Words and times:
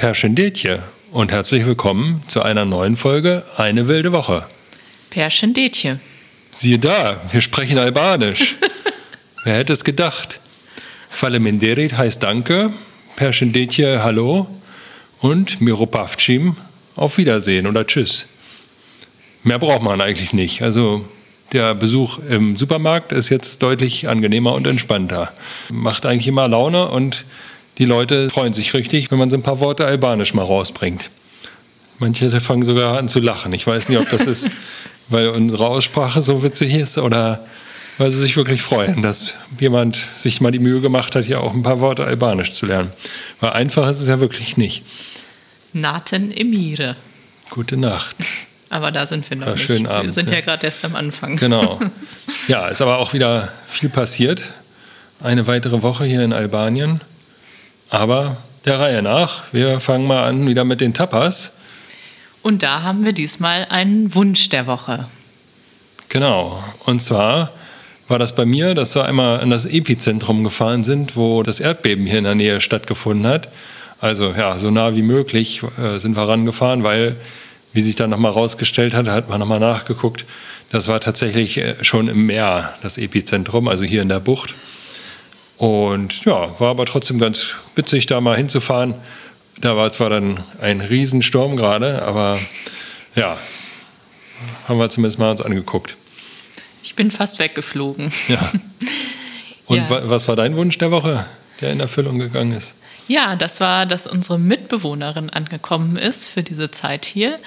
Perschendetje 0.00 0.82
und 1.12 1.30
herzlich 1.30 1.66
willkommen 1.66 2.22
zu 2.26 2.40
einer 2.40 2.64
neuen 2.64 2.96
Folge 2.96 3.44
Eine 3.58 3.86
wilde 3.86 4.12
Woche. 4.12 4.46
Perschendetje. 5.10 6.00
Siehe 6.52 6.78
da, 6.78 7.20
wir 7.30 7.42
sprechen 7.42 7.76
Albanisch. 7.76 8.56
Wer 9.44 9.56
hätte 9.56 9.74
es 9.74 9.84
gedacht? 9.84 10.40
Faleminderit 11.10 11.98
heißt 11.98 12.22
Danke, 12.22 12.72
Perschendetje 13.16 14.02
Hallo 14.02 14.46
und 15.18 15.60
Miropavcim 15.60 16.56
auf 16.96 17.18
Wiedersehen 17.18 17.66
oder 17.66 17.86
Tschüss. 17.86 18.26
Mehr 19.42 19.58
braucht 19.58 19.82
man 19.82 20.00
eigentlich 20.00 20.32
nicht. 20.32 20.62
Also 20.62 21.04
der 21.52 21.74
Besuch 21.74 22.20
im 22.20 22.56
Supermarkt 22.56 23.12
ist 23.12 23.28
jetzt 23.28 23.62
deutlich 23.62 24.08
angenehmer 24.08 24.54
und 24.54 24.66
entspannter. 24.66 25.30
Macht 25.70 26.06
eigentlich 26.06 26.28
immer 26.28 26.48
Laune 26.48 26.88
und 26.88 27.26
die 27.80 27.86
Leute 27.86 28.28
freuen 28.28 28.52
sich 28.52 28.74
richtig, 28.74 29.10
wenn 29.10 29.18
man 29.18 29.30
so 29.30 29.38
ein 29.38 29.42
paar 29.42 29.58
Worte 29.58 29.86
albanisch 29.86 30.34
mal 30.34 30.44
rausbringt. 30.44 31.08
Manche 31.98 32.40
fangen 32.40 32.62
sogar 32.62 32.98
an 32.98 33.08
zu 33.08 33.20
lachen. 33.20 33.54
Ich 33.54 33.66
weiß 33.66 33.88
nicht, 33.88 33.98
ob 33.98 34.08
das 34.10 34.26
ist, 34.26 34.50
weil 35.08 35.28
unsere 35.28 35.66
Aussprache 35.66 36.20
so 36.20 36.42
witzig 36.42 36.74
ist 36.74 36.98
oder 36.98 37.42
weil 37.96 38.12
sie 38.12 38.20
sich 38.20 38.36
wirklich 38.36 38.60
freuen, 38.60 39.00
dass 39.00 39.36
jemand 39.58 39.96
sich 40.14 40.42
mal 40.42 40.50
die 40.50 40.58
Mühe 40.58 40.82
gemacht 40.82 41.14
hat, 41.14 41.24
hier 41.24 41.40
auch 41.40 41.54
ein 41.54 41.62
paar 41.62 41.80
Worte 41.80 42.04
albanisch 42.04 42.52
zu 42.52 42.66
lernen. 42.66 42.92
Weil 43.40 43.52
einfach 43.52 43.88
ist 43.88 44.00
es 44.00 44.08
ja 44.08 44.20
wirklich 44.20 44.58
nicht. 44.58 44.84
Naten 45.72 46.32
Emire. 46.32 46.96
Gute 47.48 47.78
Nacht. 47.78 48.14
Aber 48.68 48.92
da 48.92 49.06
sind 49.06 49.28
wir 49.30 49.38
noch 49.38 49.46
War 49.46 49.54
nicht. 49.54 49.64
Schönen 49.64 49.86
Abend, 49.86 50.04
wir 50.04 50.12
sind 50.12 50.28
ja. 50.28 50.36
ja 50.36 50.40
gerade 50.42 50.66
erst 50.66 50.84
am 50.84 50.94
Anfang. 50.94 51.36
Genau. 51.36 51.80
Ja, 52.46 52.68
ist 52.68 52.80
aber 52.80 52.98
auch 52.98 53.12
wieder 53.12 53.52
viel 53.66 53.88
passiert. 53.88 54.42
Eine 55.20 55.48
weitere 55.48 55.82
Woche 55.82 56.04
hier 56.04 56.22
in 56.22 56.32
Albanien. 56.32 57.00
Aber 57.90 58.36
der 58.64 58.78
Reihe 58.78 59.02
nach, 59.02 59.42
wir 59.52 59.80
fangen 59.80 60.06
mal 60.06 60.24
an 60.24 60.46
wieder 60.46 60.64
mit 60.64 60.80
den 60.80 60.94
Tapas. 60.94 61.58
Und 62.42 62.62
da 62.62 62.82
haben 62.82 63.04
wir 63.04 63.12
diesmal 63.12 63.66
einen 63.68 64.14
Wunsch 64.14 64.48
der 64.48 64.66
Woche. 64.66 65.06
Genau. 66.08 66.62
Und 66.86 67.02
zwar 67.02 67.52
war 68.08 68.18
das 68.18 68.34
bei 68.34 68.44
mir, 68.44 68.74
dass 68.74 68.94
wir 68.94 69.04
einmal 69.04 69.40
an 69.40 69.50
das 69.50 69.66
Epizentrum 69.66 70.42
gefahren 70.42 70.84
sind, 70.84 71.16
wo 71.16 71.42
das 71.42 71.60
Erdbeben 71.60 72.06
hier 72.06 72.18
in 72.18 72.24
der 72.24 72.34
Nähe 72.34 72.60
stattgefunden 72.60 73.26
hat. 73.26 73.48
Also 74.00 74.32
ja, 74.36 74.56
so 74.56 74.70
nah 74.70 74.94
wie 74.94 75.02
möglich 75.02 75.62
äh, 75.78 75.98
sind 75.98 76.16
wir 76.16 76.26
rangefahren, 76.26 76.82
weil, 76.82 77.16
wie 77.72 77.82
sich 77.82 77.96
dann 77.96 78.10
nochmal 78.10 78.32
rausgestellt 78.32 78.94
hat, 78.94 79.08
hat 79.08 79.28
man 79.28 79.40
nochmal 79.40 79.60
nachgeguckt, 79.60 80.24
das 80.70 80.88
war 80.88 81.00
tatsächlich 81.00 81.58
äh, 81.58 81.84
schon 81.84 82.08
im 82.08 82.26
Meer, 82.26 82.74
das 82.82 82.98
Epizentrum, 82.98 83.68
also 83.68 83.84
hier 83.84 84.02
in 84.02 84.08
der 84.08 84.20
Bucht. 84.20 84.54
Und 85.60 86.24
ja, 86.24 86.58
war 86.58 86.70
aber 86.70 86.86
trotzdem 86.86 87.18
ganz 87.18 87.48
witzig, 87.74 88.06
da 88.06 88.20
mal 88.22 88.34
hinzufahren. 88.34 88.94
Da 89.60 89.76
war 89.76 89.92
zwar 89.92 90.08
dann 90.08 90.42
ein 90.62 90.80
Riesensturm 90.80 91.54
gerade, 91.54 92.00
aber 92.02 92.38
ja, 93.14 93.36
haben 94.68 94.78
wir 94.78 94.88
zumindest 94.88 95.18
mal 95.18 95.30
uns 95.32 95.42
angeguckt. 95.42 95.96
Ich 96.82 96.94
bin 96.94 97.10
fast 97.10 97.38
weggeflogen. 97.38 98.10
Ja. 98.28 98.50
Und 99.66 99.76
Ja. 99.76 99.90
wa- 99.90 100.02
was 100.04 100.28
war 100.28 100.34
dein 100.36 100.56
Wunsch 100.56 100.78
der 100.78 100.90
Woche, 100.90 101.26
der 101.60 101.72
in 101.72 101.80
Erfüllung 101.80 102.18
gegangen 102.18 102.52
ist? 102.52 102.74
Ja, 103.06 103.36
das 103.36 103.60
war, 103.60 103.84
dass 103.84 104.06
unsere 104.06 104.38
Mitbewohnerin 104.38 105.28
angekommen 105.28 105.96
ist 105.96 106.26
für 106.28 106.42
diese 106.42 106.70
Zeit 106.70 107.04
hier. 107.04 107.38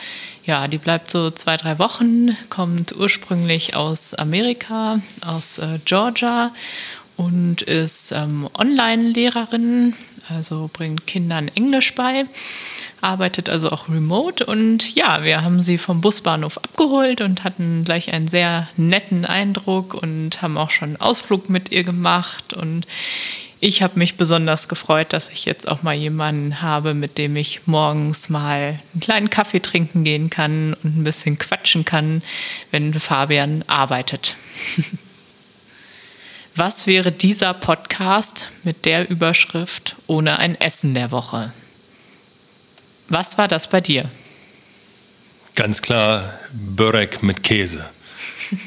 Ja, 0.45 0.67
die 0.67 0.77
bleibt 0.77 1.09
so 1.09 1.31
zwei, 1.31 1.57
drei 1.57 1.79
Wochen, 1.79 2.37
kommt 2.51 2.95
ursprünglich 2.95 3.75
aus 3.75 4.13
Amerika, 4.13 4.99
aus 5.25 5.57
äh, 5.57 5.79
Georgia 5.85 6.51
und 7.17 7.61
ist 7.61 8.11
ähm, 8.11 8.49
Online-Lehrerin, 8.53 9.93
also 10.29 10.69
bringt 10.71 11.05
Kindern 11.05 11.49
Englisch 11.49 11.93
bei, 11.95 12.25
arbeitet 13.01 13.49
also 13.49 13.71
auch 13.71 13.89
remote. 13.89 14.45
Und 14.45 14.95
ja, 14.95 15.23
wir 15.23 15.43
haben 15.43 15.61
sie 15.61 15.77
vom 15.77 16.01
Busbahnhof 16.01 16.57
abgeholt 16.57 17.21
und 17.21 17.43
hatten 17.43 17.83
gleich 17.83 18.11
einen 18.13 18.27
sehr 18.27 18.67
netten 18.77 19.25
Eindruck 19.25 19.93
und 19.93 20.41
haben 20.41 20.57
auch 20.57 20.71
schon 20.71 20.89
einen 20.89 21.01
Ausflug 21.01 21.49
mit 21.49 21.71
ihr 21.71 21.83
gemacht. 21.83 22.53
Und 22.53 22.87
ich 23.59 23.81
habe 23.81 23.99
mich 23.99 24.17
besonders 24.17 24.67
gefreut, 24.67 25.13
dass 25.13 25.29
ich 25.29 25.45
jetzt 25.45 25.67
auch 25.67 25.83
mal 25.83 25.93
jemanden 25.93 26.61
habe, 26.61 26.93
mit 26.93 27.17
dem 27.17 27.35
ich 27.35 27.61
morgens 27.65 28.29
mal 28.29 28.79
einen 28.93 28.99
kleinen 28.99 29.29
Kaffee 29.29 29.61
trinken 29.61 30.03
gehen 30.03 30.29
kann 30.29 30.73
und 30.83 30.97
ein 30.97 31.03
bisschen 31.03 31.37
quatschen 31.37 31.85
kann, 31.85 32.21
wenn 32.71 32.93
Fabian 32.93 33.63
arbeitet. 33.67 34.35
Was 36.55 36.85
wäre 36.85 37.11
dieser 37.11 37.55
Podcast 37.55 38.49
mit 38.63 38.85
der 38.85 39.09
Überschrift 39.09 39.95
ohne 40.05 40.37
ein 40.37 40.53
Essen 40.61 40.93
der 40.93 41.09
Woche? 41.09 41.51
Was 43.09 43.39
war 43.39 43.47
das 43.47 43.67
bei 43.67 43.81
dir? 43.81 44.07
Ganz 45.55 45.81
klar 45.81 46.31
Börek 46.53 47.23
mit 47.23 47.41
Käse. 47.41 47.83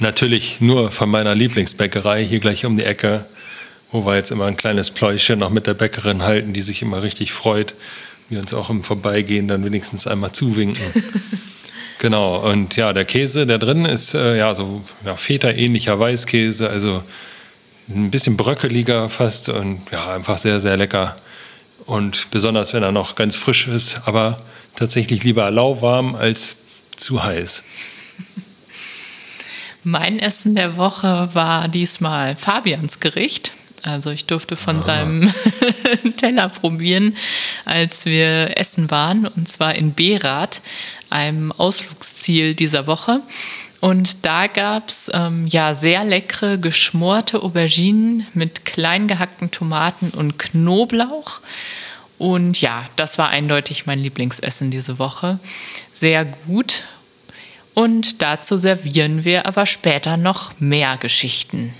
Natürlich 0.01 0.61
nur 0.61 0.91
von 0.91 1.09
meiner 1.09 1.37
Lieblingsbäckerei 1.37 2.25
hier 2.25 2.41
gleich 2.41 2.65
um 2.65 2.77
die 2.77 2.83
Ecke, 2.83 3.25
wo 3.93 4.05
wir 4.05 4.17
jetzt 4.17 4.33
immer 4.33 4.47
ein 4.47 4.57
kleines 4.57 4.91
Pläuschen 4.91 5.39
noch 5.39 5.51
mit 5.51 5.69
der 5.69 5.75
Bäckerin 5.75 6.25
halten, 6.25 6.53
die 6.53 6.63
sich 6.63 6.83
immer 6.83 7.05
richtig 7.05 7.31
freut. 7.31 7.75
Wir 8.29 8.41
uns 8.41 8.53
auch 8.53 8.69
im 8.69 8.83
Vorbeigehen 8.83 9.47
dann 9.47 9.65
wenigstens 9.65 10.09
einmal 10.09 10.33
zuwinken. 10.33 10.85
genau, 12.01 12.51
und 12.51 12.75
ja, 12.75 12.93
der 12.93 13.05
Käse, 13.05 13.47
der 13.47 13.59
drin 13.59 13.85
ist 13.85 14.15
äh, 14.15 14.37
ja 14.39 14.57
so 14.57 14.83
ja, 15.05 15.17
Feta-ähnlicher 15.17 16.01
Weißkäse, 16.01 16.69
also 16.69 17.05
ein 17.89 18.11
bisschen 18.11 18.37
bröckeliger 18.37 19.09
fast 19.09 19.49
und 19.49 19.81
ja, 19.93 20.15
einfach 20.15 20.39
sehr, 20.39 20.61
sehr 20.61 20.77
lecker. 20.77 21.17
Und 21.87 22.31
besonders, 22.31 22.73
wenn 22.73 22.83
er 22.83 22.93
noch 22.93 23.15
ganz 23.15 23.37
frisch 23.37 23.69
ist, 23.69 24.03
aber 24.07 24.37
tatsächlich 24.75 25.23
lieber 25.23 25.51
lauwarm 25.51 26.15
als 26.15 26.57
zu 26.97 27.23
heiß. 27.23 27.65
Mein 29.85 30.19
Essen 30.19 30.57
der 30.57 30.77
Woche 30.77 31.29
war 31.33 31.69
diesmal 31.69 32.35
Fabians 32.35 32.99
Gericht. 32.99 33.53
Also 33.83 34.11
ich 34.11 34.25
durfte 34.25 34.57
von 34.57 34.83
seinem 34.83 35.33
Teller 36.17 36.49
probieren, 36.49 37.17
als 37.65 38.05
wir 38.05 38.59
essen 38.59 38.91
waren, 38.91 39.29
und 39.29 39.47
zwar 39.47 39.77
in 39.77 39.95
Berat, 39.95 40.61
einem 41.09 41.53
Ausflugsziel 41.53 42.57
dieser 42.57 42.89
Woche. 42.89 43.23
Und 43.81 44.25
da 44.25 44.47
gab 44.47 44.89
es 44.89 45.11
ähm, 45.13 45.47
ja 45.47 45.75
sehr 45.75 46.05
leckere 46.05 46.59
geschmorte 46.59 47.43
Auberginen 47.43 48.27
mit 48.33 48.65
klein 48.65 49.07
gehackten 49.07 49.51
Tomaten 49.51 50.11
und 50.11 50.39
Knoblauch. 50.39 51.41
Und 52.19 52.61
ja, 52.63 52.89
das 52.97 53.19
war 53.19 53.29
eindeutig 53.29 53.87
mein 53.87 53.99
Lieblingsessen 53.99 54.71
diese 54.71 54.99
Woche. 54.99 55.39
Sehr 55.93 56.25
gut. 56.25 56.85
Und 57.75 58.23
dazu 58.23 58.57
servieren 58.57 59.27
wir 59.27 59.45
aber 59.47 59.67
später 59.67 60.17
noch 60.17 60.53
mehr 60.59 60.97
Geschichten. 60.97 61.75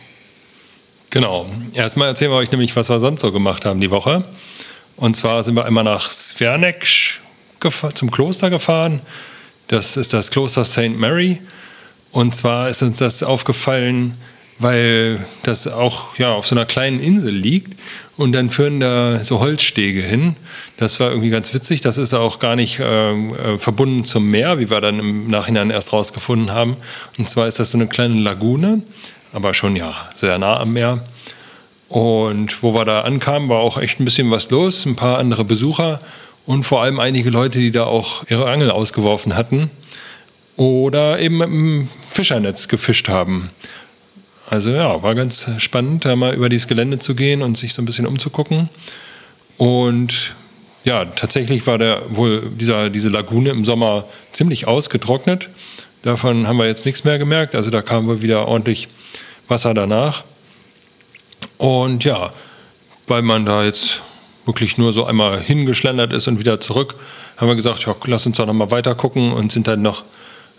Genau. 1.09 1.47
Erstmal 1.73 2.09
erzählen 2.09 2.31
wir 2.31 2.37
euch 2.37 2.51
nämlich, 2.51 2.77
was 2.77 2.91
wir 2.91 2.99
sonst 2.99 3.23
so 3.23 3.33
gemacht 3.33 3.65
haben 3.65 3.81
die 3.81 3.91
Woche. 3.91 4.25
Und 4.97 5.17
zwar 5.17 5.43
sind 5.43 5.55
wir 5.57 5.65
einmal 5.65 5.85
nach 5.85 6.11
Svernek 6.11 6.87
gefa- 7.61 7.95
zum 7.95 8.11
Kloster 8.11 8.51
gefahren. 8.51 9.01
Das 9.69 9.97
ist 9.97 10.13
das 10.13 10.31
Kloster 10.31 10.65
St. 10.65 10.91
Mary. 10.91 11.41
Und 12.17 12.35
zwar 12.35 12.71
ist 12.71 12.81
uns 12.81 12.97
das 12.97 13.23
aufgefallen, 13.23 14.15
weil 14.59 15.23
das 15.43 15.69
auch 15.69 16.17
ja, 16.17 16.31
auf 16.33 16.47
so 16.47 16.55
einer 16.55 16.65
kleinen 16.65 16.99
Insel 16.99 17.31
liegt. 17.31 17.79
Und 18.17 18.33
dann 18.33 18.49
führen 18.49 18.81
da 18.81 19.23
so 19.23 19.41
Holzstege 19.41 20.01
hin. 20.01 20.35
Das 20.79 20.99
war 20.99 21.11
irgendwie 21.11 21.29
ganz 21.29 21.53
witzig. 21.53 21.83
Das 21.83 21.99
ist 21.99 22.15
auch 22.15 22.39
gar 22.39 22.57
nicht 22.57 22.81
ähm, 22.81 23.35
äh, 23.35 23.59
verbunden 23.59 24.07
zum 24.07 24.31
Meer, 24.31 24.59
wie 24.59 24.71
wir 24.71 24.81
dann 24.81 24.99
im 24.99 25.29
Nachhinein 25.29 25.69
erst 25.69 25.93
rausgefunden 25.93 26.53
haben. 26.53 26.79
Und 27.19 27.29
zwar 27.29 27.49
ist 27.49 27.59
das 27.59 27.73
so 27.73 27.77
eine 27.77 27.87
kleine 27.87 28.15
Lagune, 28.15 28.83
aber 29.35 29.53
schon 29.53 29.77
ja 29.77 29.93
sehr 30.15 30.39
nah 30.39 30.59
am 30.59 30.73
Meer. 30.73 31.05
Und 31.91 32.63
wo 32.63 32.73
wir 32.73 32.87
da 32.87 33.03
ankamen, 33.03 33.51
war 33.51 33.59
auch 33.59 33.77
echt 33.77 34.01
ein 34.01 34.07
bisschen 34.07 34.31
was 34.31 34.49
los. 34.49 34.87
Ein 34.87 34.97
paar 34.97 35.19
andere 35.19 35.45
Besucher 35.45 35.99
und 36.47 36.63
vor 36.63 36.81
allem 36.81 36.99
einige 36.99 37.29
Leute, 37.29 37.59
die 37.59 37.73
da 37.73 37.85
auch 37.85 38.25
ihre 38.31 38.49
Angel 38.49 38.71
ausgeworfen 38.71 39.37
hatten. 39.37 39.71
Oder 40.57 41.19
eben 41.19 41.39
mit 41.39 41.49
dem 41.49 41.89
Fischernetz 42.09 42.69
gefischt 42.69 43.09
haben. 43.09 43.51
Also 44.49 44.71
ja, 44.71 45.03
war 45.03 45.15
ganz 45.15 45.51
spannend, 45.59 46.05
da 46.05 46.15
mal 46.17 46.35
über 46.35 46.49
dieses 46.49 46.69
Gelände 46.69 46.99
zu 46.99 47.15
gehen 47.15 47.43
und 47.43 47.57
sich 47.57 47.75
so 47.75 47.83
ein 47.83 47.85
bisschen 47.85 48.07
umzugucken. 48.07 48.69
Und 49.57 50.35
ja, 50.85 51.05
tatsächlich 51.05 51.67
war 51.67 51.79
der 51.79 52.03
wohl 52.11 52.49
dieser, 52.51 52.91
diese 52.91 53.09
Lagune 53.09 53.51
im 53.51 53.65
Sommer 53.65 54.05
ziemlich 54.33 54.69
ausgetrocknet. 54.69 55.49
Davon 56.03 56.47
haben 56.47 56.59
wir 56.59 56.67
jetzt 56.67 56.87
nichts 56.87 57.03
mehr 57.03 57.19
gemerkt. 57.19 57.57
Also 57.57 57.71
da 57.71 57.83
kam 57.83 58.07
wohl 58.07 58.23
wieder 58.23 58.47
ordentlich 58.47 58.89
Wasser 59.49 59.75
danach. 59.75 60.23
Und 61.59 62.05
ja, 62.05 62.33
weil 63.09 63.23
man 63.23 63.45
da 63.47 63.65
jetzt 63.65 64.01
wirklich 64.45 64.79
nur 64.79 64.93
so 64.93 65.05
einmal 65.05 65.41
hingeschlendert 65.41 66.13
ist 66.13 66.29
und 66.29 66.39
wieder 66.39 66.61
zurück, 66.61 66.95
haben 67.37 67.49
wir 67.49 67.57
gesagt, 67.57 67.85
ja, 67.85 67.97
lass 68.07 68.27
uns 68.27 68.37
doch 68.37 68.47
noch 68.47 68.53
mal 68.53 68.71
weiter 68.71 68.95
gucken 68.95 69.33
und 69.33 69.51
sind 69.51 69.67
dann 69.67 69.83
noch 69.83 70.05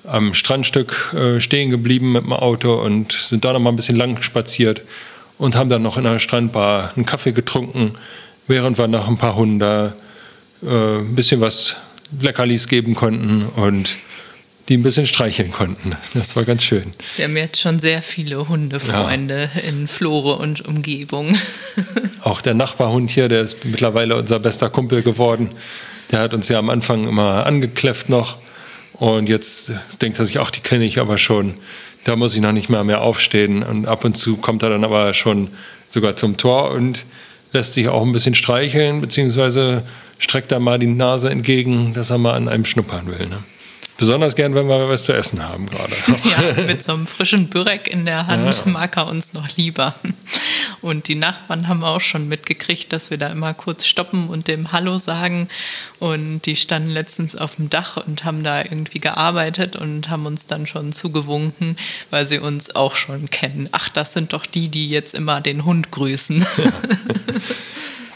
am 0.05 0.33
Strandstück 0.33 1.13
äh, 1.13 1.39
stehen 1.39 1.69
geblieben 1.69 2.11
mit 2.13 2.23
dem 2.23 2.33
Auto 2.33 2.75
und 2.75 3.11
sind 3.11 3.44
da 3.44 3.53
noch 3.53 3.59
mal 3.59 3.71
ein 3.71 3.75
bisschen 3.75 3.97
lang 3.97 4.21
spaziert 4.21 4.83
und 5.38 5.55
haben 5.55 5.69
dann 5.69 5.81
noch 5.81 5.97
in 5.97 6.05
einer 6.05 6.19
Strandbar 6.19 6.91
einen 6.95 7.05
Kaffee 7.05 7.31
getrunken, 7.31 7.94
während 8.47 8.77
wir 8.77 8.88
noch 8.88 9.07
ein 9.07 9.17
paar 9.17 9.35
Hunde 9.35 9.94
äh, 10.63 10.99
ein 10.99 11.15
bisschen 11.15 11.41
was 11.41 11.75
Leckerlis 12.19 12.67
geben 12.67 12.95
konnten 12.95 13.45
und 13.55 13.95
die 14.69 14.77
ein 14.77 14.83
bisschen 14.83 15.07
streicheln 15.07 15.51
konnten. 15.51 15.95
Das 16.13 16.35
war 16.35 16.43
ganz 16.43 16.63
schön. 16.63 16.91
Wir 17.15 17.25
haben 17.25 17.38
jetzt 17.38 17.61
schon 17.61 17.79
sehr 17.79 18.01
viele 18.01 18.50
Hundefreunde 18.50 19.50
ja. 19.53 19.61
in 19.61 19.88
Flore 19.88 20.35
und 20.35 20.67
Umgebung. 20.67 21.38
Auch 22.21 22.41
der 22.41 22.53
Nachbarhund 22.53 23.11
hier, 23.11 23.29
der 23.29 23.41
ist 23.41 23.63
mittlerweile 23.63 24.17
unser 24.17 24.39
bester 24.39 24.69
Kumpel 24.69 25.03
geworden. 25.03 25.50
Der 26.11 26.19
hat 26.19 26.33
uns 26.33 26.50
ja 26.50 26.59
am 26.59 26.69
Anfang 26.69 27.07
immer 27.07 27.45
angekläfft 27.45 28.09
noch. 28.09 28.38
Und 28.99 29.29
jetzt 29.29 29.73
denkt 30.01 30.19
er 30.19 30.25
sich, 30.25 30.39
auch 30.39 30.49
die 30.49 30.61
kenne 30.61 30.85
ich 30.85 30.99
aber 30.99 31.17
schon. 31.17 31.53
Da 32.03 32.15
muss 32.15 32.35
ich 32.35 32.41
noch 32.41 32.51
nicht 32.51 32.69
mal 32.69 32.83
mehr 32.83 33.01
aufstehen. 33.01 33.63
Und 33.63 33.85
ab 33.85 34.05
und 34.05 34.17
zu 34.17 34.38
kommt 34.38 34.63
er 34.63 34.69
dann 34.69 34.83
aber 34.83 35.13
schon 35.13 35.49
sogar 35.88 36.15
zum 36.15 36.38
Tor 36.38 36.71
und 36.71 37.05
lässt 37.53 37.73
sich 37.73 37.88
auch 37.88 38.01
ein 38.01 38.11
bisschen 38.11 38.35
streicheln, 38.35 39.01
beziehungsweise 39.01 39.83
streckt 40.17 40.51
da 40.51 40.59
mal 40.59 40.79
die 40.79 40.88
Nase 40.88 41.29
entgegen, 41.29 41.94
dass 41.94 42.09
er 42.09 42.17
mal 42.17 42.33
an 42.33 42.49
einem 42.49 42.65
schnuppern 42.65 43.07
will. 43.07 43.27
Ne? 43.27 43.38
Besonders 43.97 44.35
gern, 44.35 44.53
wenn 44.53 44.67
wir 44.67 44.89
was 44.89 45.05
zu 45.05 45.13
essen 45.13 45.47
haben 45.47 45.67
gerade. 45.67 45.93
ja, 46.23 46.63
mit 46.63 46.83
so 46.83 46.93
einem 46.93 47.07
frischen 47.07 47.50
Börek 47.50 47.88
in 47.88 48.05
der 48.05 48.27
Hand 48.27 48.55
ja. 48.55 48.71
mag 48.71 48.95
er 48.95 49.07
uns 49.07 49.33
noch 49.33 49.47
lieber. 49.57 49.95
Und 50.81 51.07
die 51.07 51.15
Nachbarn 51.15 51.67
haben 51.67 51.83
auch 51.83 52.01
schon 52.01 52.27
mitgekriegt, 52.27 52.91
dass 52.93 53.11
wir 53.11 53.17
da 53.17 53.27
immer 53.27 53.53
kurz 53.53 53.85
stoppen 53.85 54.27
und 54.27 54.47
dem 54.47 54.71
Hallo 54.71 54.97
sagen. 54.97 55.49
Und 55.99 56.41
die 56.41 56.55
standen 56.55 56.89
letztens 56.89 57.35
auf 57.35 57.55
dem 57.55 57.69
Dach 57.69 57.97
und 57.97 58.23
haben 58.23 58.43
da 58.43 58.61
irgendwie 58.63 58.99
gearbeitet 58.99 59.75
und 59.75 60.09
haben 60.09 60.25
uns 60.25 60.47
dann 60.47 60.67
schon 60.67 60.91
zugewunken, 60.91 61.77
weil 62.09 62.25
sie 62.25 62.39
uns 62.39 62.75
auch 62.75 62.95
schon 62.95 63.29
kennen. 63.29 63.69
Ach, 63.71 63.89
das 63.89 64.13
sind 64.13 64.33
doch 64.33 64.45
die, 64.45 64.69
die 64.69 64.89
jetzt 64.89 65.13
immer 65.13 65.41
den 65.41 65.65
Hund 65.65 65.91
grüßen. 65.91 66.45
Ja. 66.57 66.71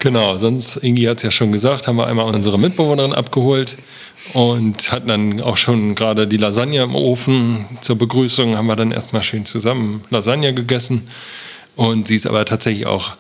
Genau, 0.02 0.36
sonst, 0.40 0.78
Ingi 0.78 1.04
hat 1.04 1.18
es 1.18 1.24
ja 1.24 1.30
schon 1.30 1.52
gesagt, 1.52 1.88
haben 1.88 1.98
wir 1.98 2.08
einmal 2.08 2.34
unsere 2.34 2.58
Mitbewohnerin 2.58 3.14
abgeholt 3.14 3.78
und 4.34 4.92
hatten 4.92 5.08
dann 5.08 5.42
auch 5.42 5.58
schon 5.58 5.94
gerade 5.94 6.26
die 6.26 6.38
Lasagne 6.38 6.82
im 6.82 6.96
Ofen. 6.96 7.68
Zur 7.82 8.00
Begrüßung 8.00 8.58
haben 8.58 8.66
wir 8.66 8.76
dann 8.76 8.92
erstmal 8.92 9.22
schön 9.22 9.46
zusammen 9.46 10.04
Lasagne 10.10 10.56
gegessen. 10.56 11.04
Und 11.76 12.08
sie 12.08 12.16
ist 12.16 12.28
aber 12.28 12.46
tatsächlich 12.46 12.86
auch 12.86 13.14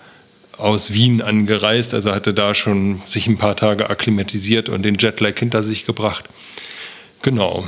aus 0.57 0.93
Wien 0.93 1.21
angereist, 1.21 1.93
also 1.93 2.13
hatte 2.13 2.33
da 2.33 2.53
schon 2.53 3.01
sich 3.07 3.27
ein 3.27 3.37
paar 3.37 3.55
Tage 3.55 3.89
akklimatisiert 3.89 4.69
und 4.69 4.83
den 4.83 4.97
Jetlag 4.97 5.37
hinter 5.39 5.63
sich 5.63 5.85
gebracht. 5.85 6.25
Genau. 7.21 7.67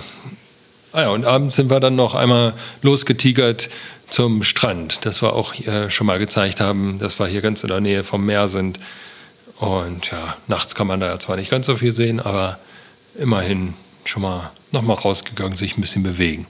Ah 0.91 1.01
ja, 1.01 1.09
und 1.09 1.25
abends 1.25 1.55
sind 1.55 1.71
wir 1.71 1.79
dann 1.79 1.95
noch 1.95 2.13
einmal 2.13 2.53
losgetigert 2.83 3.69
zum 4.09 4.43
Strand, 4.43 5.05
das 5.05 5.23
wir 5.23 5.33
auch 5.33 5.55
schon 5.89 6.05
mal 6.05 6.19
gezeigt 6.19 6.61
haben, 6.61 6.99
dass 6.99 7.19
wir 7.19 7.25
hier 7.25 7.41
ganz 7.41 7.63
in 7.63 7.69
der 7.69 7.81
Nähe 7.81 8.03
vom 8.03 8.25
Meer 8.25 8.47
sind. 8.47 8.79
Und 9.57 10.11
ja, 10.11 10.37
nachts 10.47 10.75
kann 10.75 10.85
man 10.85 10.99
da 10.99 11.07
ja 11.07 11.17
zwar 11.17 11.37
nicht 11.37 11.49
ganz 11.49 11.65
so 11.65 11.77
viel 11.77 11.93
sehen, 11.93 12.19
aber 12.19 12.59
immerhin 13.17 13.73
schon 14.05 14.21
mal 14.21 14.51
nochmal 14.71 14.97
rausgegangen, 14.97 15.57
sich 15.57 15.77
ein 15.77 15.81
bisschen 15.81 16.03
bewegen. 16.03 16.45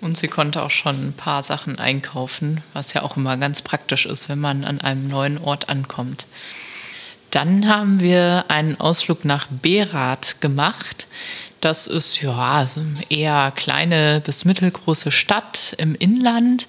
Und 0.00 0.16
sie 0.16 0.28
konnte 0.28 0.62
auch 0.62 0.70
schon 0.70 1.08
ein 1.08 1.12
paar 1.12 1.42
Sachen 1.42 1.78
einkaufen, 1.78 2.62
was 2.72 2.94
ja 2.94 3.02
auch 3.02 3.16
immer 3.16 3.36
ganz 3.36 3.62
praktisch 3.62 4.06
ist, 4.06 4.28
wenn 4.28 4.40
man 4.40 4.64
an 4.64 4.80
einem 4.80 5.08
neuen 5.08 5.38
Ort 5.38 5.68
ankommt. 5.68 6.26
Dann 7.30 7.68
haben 7.68 8.00
wir 8.00 8.46
einen 8.48 8.80
Ausflug 8.80 9.24
nach 9.24 9.46
Berat 9.50 10.40
gemacht. 10.40 11.06
Das 11.60 11.86
ist 11.86 12.22
ja 12.22 12.64
eher 13.10 13.52
kleine 13.54 14.22
bis 14.24 14.44
mittelgroße 14.44 15.12
Stadt 15.12 15.74
im 15.78 15.94
Inland 15.94 16.66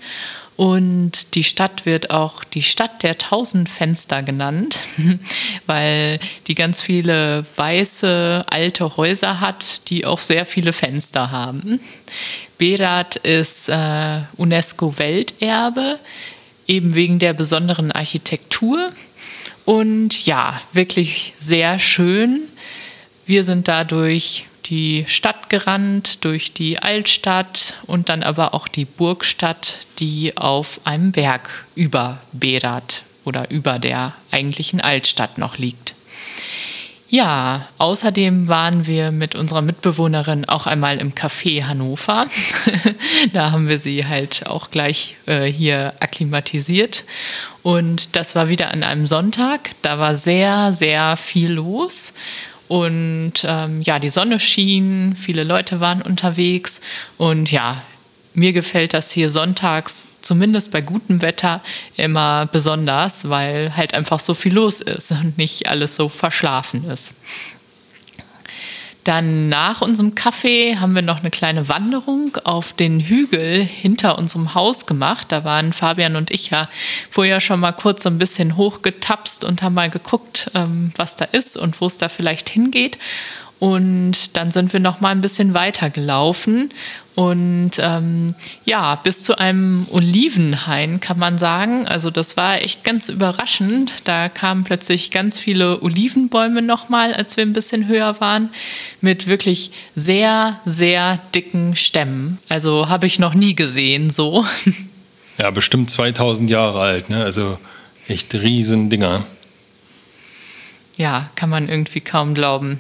und 0.62 1.34
die 1.34 1.44
Stadt 1.44 1.88
wird 1.88 2.12
auch 2.12 2.44
die 2.44 2.62
Stadt 2.62 3.02
der 3.02 3.18
tausend 3.18 3.68
Fenster 3.68 4.22
genannt, 4.22 4.80
weil 5.66 6.20
die 6.46 6.54
ganz 6.54 6.82
viele 6.82 7.46
weiße 7.56 8.46
alte 8.48 8.96
Häuser 8.96 9.40
hat, 9.40 9.90
die 9.90 10.06
auch 10.06 10.20
sehr 10.20 10.46
viele 10.46 10.72
Fenster 10.72 11.32
haben. 11.32 11.80
Berat 12.60 13.16
ist 13.16 13.70
äh, 13.70 14.20
UNESCO-Welterbe, 14.38 15.98
eben 16.68 16.94
wegen 16.94 17.18
der 17.18 17.34
besonderen 17.34 17.92
Architektur. 17.92 18.92
Und 19.66 20.28
ja, 20.28 20.62
wirklich 20.74 21.34
sehr 21.38 21.80
schön. 21.80 22.42
Wir 23.26 23.44
sind 23.44 23.68
dadurch 23.68 24.46
die 24.72 25.04
Stadt 25.06 25.50
gerannt, 25.50 26.24
durch 26.24 26.54
die 26.54 26.80
Altstadt 26.80 27.76
und 27.88 28.08
dann 28.08 28.24
aber 28.24 28.54
auch 28.54 28.70
die 28.70 28.86
Burgstadt, 28.86 29.80
die 30.00 30.38
auf 30.38 30.80
einem 30.86 31.12
Berg 31.12 31.66
über 31.76 32.20
Berat 32.32 33.04
oder 33.26 33.52
über 33.52 33.80
der 33.80 34.14
eigentlichen 34.32 34.80
Altstadt 34.80 35.38
noch 35.38 35.58
liegt. 35.58 35.94
Ja, 37.10 37.68
außerdem 37.78 38.48
waren 38.48 38.88
wir 38.88 39.12
mit 39.12 39.36
unserer 39.36 39.62
Mitbewohnerin 39.62 40.48
auch 40.48 40.66
einmal 40.66 40.98
im 40.98 41.14
Café 41.14 41.66
Hannover. 41.66 42.26
da 43.34 43.52
haben 43.52 43.68
wir 43.68 43.80
sie 43.80 44.06
halt 44.06 44.48
auch 44.48 44.72
gleich 44.72 45.18
äh, 45.26 45.44
hier 45.44 45.94
akklimatisiert. 46.00 47.04
Und 47.64 48.16
das 48.16 48.38
war 48.38 48.48
wieder 48.48 48.72
an 48.72 48.84
einem 48.84 49.08
Sonntag. 49.08 49.72
Da 49.82 50.00
war 50.00 50.16
sehr, 50.16 50.72
sehr 50.72 51.18
viel 51.18 51.52
los. 51.52 52.14
Und 52.72 53.34
ähm, 53.44 53.82
ja, 53.82 54.00
die 54.00 54.08
Sonne 54.08 54.40
schien, 54.40 55.18
viele 55.20 55.44
Leute 55.44 55.82
waren 55.82 56.02
unterwegs. 56.02 56.80
Und 57.18 57.52
ja, 57.52 57.82
mir 58.34 58.54
gefällt 58.54 58.94
das 58.94 59.12
hier 59.12 59.30
sonntags, 59.30 60.08
zumindest 60.22 60.72
bei 60.72 60.80
gutem 60.80 61.22
Wetter, 61.22 61.60
immer 61.98 62.46
besonders, 62.46 63.28
weil 63.28 63.76
halt 63.76 63.94
einfach 63.94 64.20
so 64.20 64.34
viel 64.34 64.54
los 64.54 64.80
ist 64.80 65.12
und 65.12 65.38
nicht 65.38 65.68
alles 65.68 65.98
so 65.98 66.08
verschlafen 66.08 66.86
ist. 66.86 67.16
Dann 69.04 69.50
nach 69.50 69.82
unserem 69.82 70.14
Kaffee 70.14 70.78
haben 70.78 70.94
wir 70.94 71.02
noch 71.02 71.22
eine 71.22 71.32
kleine 71.32 71.68
Wanderung 71.70 72.38
auf 72.44 72.74
den 72.74 73.00
Hügel 73.00 73.64
hinter 73.64 74.20
unserem 74.20 74.54
Haus 74.54 74.86
gemacht. 74.86 75.32
Da 75.32 75.44
waren 75.44 75.74
Fabian 75.74 76.16
und 76.16 76.30
ich 76.30 76.52
ja 76.52 76.70
vorher 77.10 77.42
schon 77.42 77.60
mal 77.60 77.72
kurz 77.72 78.04
so 78.04 78.10
ein 78.10 78.20
bisschen 78.20 78.58
hochgetapst 78.58 79.44
und 79.44 79.64
haben 79.64 79.74
mal 79.74 79.90
geguckt, 79.90 80.52
ähm, 80.54 80.92
was 80.98 81.16
da 81.16 81.26
ist 81.26 81.58
und 81.58 81.82
wo 81.82 81.88
es 81.88 81.98
da 81.98 82.10
vielleicht 82.10 82.50
hingeht. 82.50 83.00
Und 83.62 84.38
dann 84.38 84.50
sind 84.50 84.74
wir 84.74 84.80
noch 84.80 85.02
mal 85.02 85.10
ein 85.10 85.22
bisschen 85.22 85.54
weiter 85.54 85.92
gelaufen 85.92 86.72
und 87.14 87.72
ähm, 87.78 88.34
ja, 88.66 88.96
bis 88.96 89.22
zu 89.22 89.38
einem 89.38 89.86
Olivenhain 89.92 91.00
kann 91.00 91.20
man 91.20 91.38
sagen. 91.38 91.86
Also 91.88 92.10
das 92.10 92.38
war 92.38 92.62
echt 92.62 92.84
ganz 92.84 93.08
überraschend. 93.08 93.94
Da 94.06 94.30
kamen 94.30 94.64
plötzlich 94.64 95.12
ganz 95.12 95.38
viele 95.38 95.84
Olivenbäume 95.84 96.64
nochmal, 96.64 97.14
als 97.14 97.38
wir 97.38 97.46
ein 97.46 97.54
bisschen 97.54 97.88
höher 97.88 98.20
waren, 98.20 98.50
mit 99.00 99.28
wirklich 99.28 99.70
sehr, 99.96 100.60
sehr 100.66 101.20
dicken 101.36 101.76
Stämmen. 101.76 102.40
Also 102.50 102.90
habe 102.90 103.06
ich 103.06 103.20
noch 103.20 103.36
nie 103.36 103.56
gesehen 103.56 104.10
so. 104.10 104.46
Ja, 105.38 105.50
bestimmt 105.50 105.90
2000 105.90 106.50
Jahre 106.50 106.82
alt, 106.82 107.10
ne? 107.10 107.24
Also 107.24 107.58
echt 108.08 108.34
riesen 108.34 108.90
Dinger. 108.90 109.24
Ja, 110.98 111.32
kann 111.36 111.50
man 111.50 111.68
irgendwie 111.68 112.02
kaum 112.02 112.36
glauben 112.36 112.80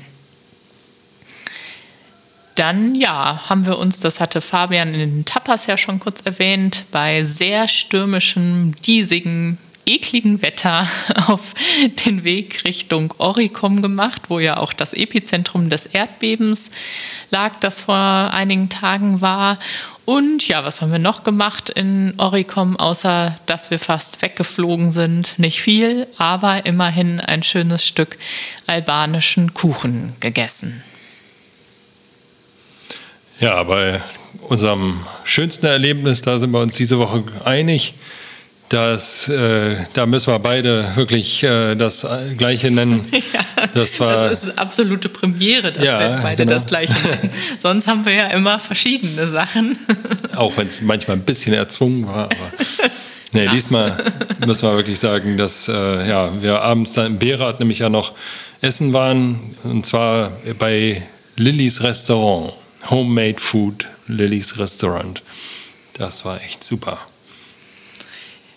dann 2.61 2.93
ja, 2.93 3.49
haben 3.49 3.65
wir 3.65 3.79
uns, 3.79 3.99
das 3.99 4.19
hatte 4.19 4.39
Fabian 4.39 4.93
in 4.93 4.99
den 4.99 5.25
Tapas 5.25 5.65
ja 5.65 5.77
schon 5.77 5.99
kurz 5.99 6.21
erwähnt, 6.21 6.85
bei 6.91 7.23
sehr 7.23 7.67
stürmischem, 7.67 8.75
diesigen, 8.85 9.57
ekligen 9.87 10.43
Wetter 10.43 10.87
auf 11.27 11.55
den 12.05 12.23
Weg 12.23 12.63
Richtung 12.63 13.15
Oricom 13.17 13.81
gemacht, 13.81 14.29
wo 14.29 14.37
ja 14.37 14.57
auch 14.57 14.73
das 14.73 14.93
Epizentrum 14.93 15.71
des 15.71 15.87
Erdbebens 15.87 16.69
lag, 17.31 17.55
das 17.61 17.81
vor 17.81 17.95
einigen 17.95 18.69
Tagen 18.69 19.21
war. 19.21 19.57
Und 20.05 20.47
ja, 20.47 20.63
was 20.63 20.83
haben 20.83 20.91
wir 20.91 20.99
noch 20.99 21.23
gemacht 21.23 21.71
in 21.71 22.13
Oricom, 22.17 22.77
außer 22.77 23.39
dass 23.47 23.71
wir 23.71 23.79
fast 23.79 24.21
weggeflogen 24.21 24.91
sind? 24.91 25.39
Nicht 25.39 25.61
viel, 25.61 26.05
aber 26.19 26.67
immerhin 26.67 27.19
ein 27.19 27.41
schönes 27.41 27.87
Stück 27.87 28.19
albanischen 28.67 29.55
Kuchen 29.55 30.13
gegessen. 30.19 30.83
Ja, 33.41 33.63
bei 33.63 33.99
unserem 34.49 34.99
schönsten 35.23 35.65
Erlebnis, 35.65 36.21
da 36.21 36.37
sind 36.37 36.51
wir 36.51 36.59
uns 36.59 36.75
diese 36.75 36.99
Woche 36.99 37.23
einig, 37.43 37.95
dass 38.69 39.27
äh, 39.29 39.77
da 39.93 40.05
müssen 40.05 40.31
wir 40.31 40.37
beide 40.37 40.91
wirklich 40.95 41.41
äh, 41.41 41.73
das 41.73 42.07
Gleiche 42.37 42.69
nennen. 42.69 43.03
Ja, 43.33 43.67
das, 43.73 43.99
war, 43.99 44.29
das 44.29 44.43
ist 44.43 44.57
absolute 44.59 45.09
Premiere, 45.09 45.71
dass 45.71 45.83
ja, 45.83 45.99
wir 45.99 46.19
beide 46.21 46.43
genau. 46.43 46.53
das 46.55 46.67
Gleiche 46.67 46.93
nennen. 46.93 47.31
Sonst 47.59 47.87
haben 47.87 48.05
wir 48.05 48.13
ja 48.13 48.27
immer 48.27 48.59
verschiedene 48.59 49.27
Sachen. 49.27 49.77
Auch 50.35 50.55
wenn 50.57 50.67
es 50.67 50.81
manchmal 50.81 51.17
ein 51.17 51.23
bisschen 51.23 51.53
erzwungen 51.53 52.07
war. 52.07 52.25
Aber 52.25 52.35
nee, 53.31 53.45
ja. 53.45 53.51
diesmal 53.51 53.97
müssen 54.45 54.69
wir 54.69 54.75
wirklich 54.75 54.99
sagen, 54.99 55.37
dass 55.37 55.67
äh, 55.67 56.07
ja, 56.07 56.31
wir 56.41 56.61
abends 56.61 56.93
dann 56.93 57.07
im 57.07 57.19
Berat 57.19 57.59
nämlich 57.59 57.79
ja 57.79 57.89
noch 57.89 58.13
essen 58.61 58.93
waren. 58.93 59.55
Und 59.63 59.85
zwar 59.85 60.31
bei 60.59 61.01
Lillys 61.37 61.81
Restaurant. 61.81 62.53
Homemade 62.89 63.39
Food, 63.39 63.87
Lillys 64.07 64.57
Restaurant. 64.57 65.21
Das 65.93 66.25
war 66.25 66.41
echt 66.41 66.63
super. 66.63 66.99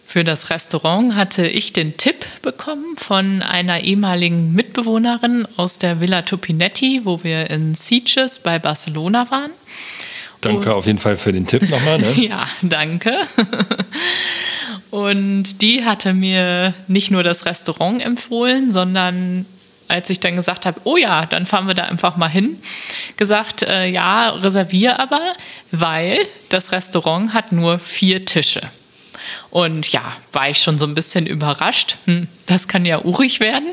Für 0.06 0.22
das 0.22 0.50
Restaurant 0.50 1.16
hatte 1.16 1.46
ich 1.46 1.72
den 1.72 1.96
Tipp 1.96 2.26
bekommen 2.40 2.96
von 2.96 3.42
einer 3.42 3.80
ehemaligen 3.80 4.52
Mitbewohnerin 4.52 5.48
aus 5.56 5.78
der 5.78 6.00
Villa 6.00 6.22
Tupinetti, 6.22 7.00
wo 7.02 7.24
wir 7.24 7.50
in 7.50 7.74
Sitges 7.74 8.38
bei 8.38 8.60
Barcelona 8.60 9.28
waren. 9.30 9.50
Danke 10.40 10.70
Und, 10.70 10.76
auf 10.76 10.86
jeden 10.86 10.98
Fall 10.98 11.16
für 11.16 11.32
den 11.32 11.46
Tipp 11.46 11.68
nochmal. 11.68 11.98
Ne? 11.98 12.12
ja, 12.28 12.46
danke. 12.62 13.26
Und 14.90 15.62
die 15.62 15.84
hatte 15.84 16.14
mir 16.14 16.74
nicht 16.86 17.10
nur 17.10 17.24
das 17.24 17.46
Restaurant 17.46 18.00
empfohlen, 18.00 18.70
sondern 18.70 19.46
als 19.88 20.10
ich 20.10 20.20
dann 20.20 20.36
gesagt 20.36 20.66
habe, 20.66 20.80
oh 20.84 20.96
ja, 20.96 21.26
dann 21.26 21.46
fahren 21.46 21.66
wir 21.66 21.74
da 21.74 21.84
einfach 21.84 22.16
mal 22.16 22.28
hin, 22.28 22.60
gesagt, 23.16 23.62
äh, 23.62 23.86
ja, 23.86 24.30
reservier 24.30 25.00
aber, 25.00 25.34
weil 25.70 26.18
das 26.48 26.72
Restaurant 26.72 27.34
hat 27.34 27.52
nur 27.52 27.78
vier 27.78 28.24
Tische. 28.24 28.62
Und 29.50 29.90
ja, 29.92 30.02
war 30.32 30.50
ich 30.50 30.58
schon 30.58 30.78
so 30.78 30.86
ein 30.86 30.94
bisschen 30.94 31.26
überrascht. 31.26 31.96
Hm, 32.06 32.28
das 32.46 32.68
kann 32.68 32.84
ja 32.84 33.02
urig 33.02 33.40
werden. 33.40 33.68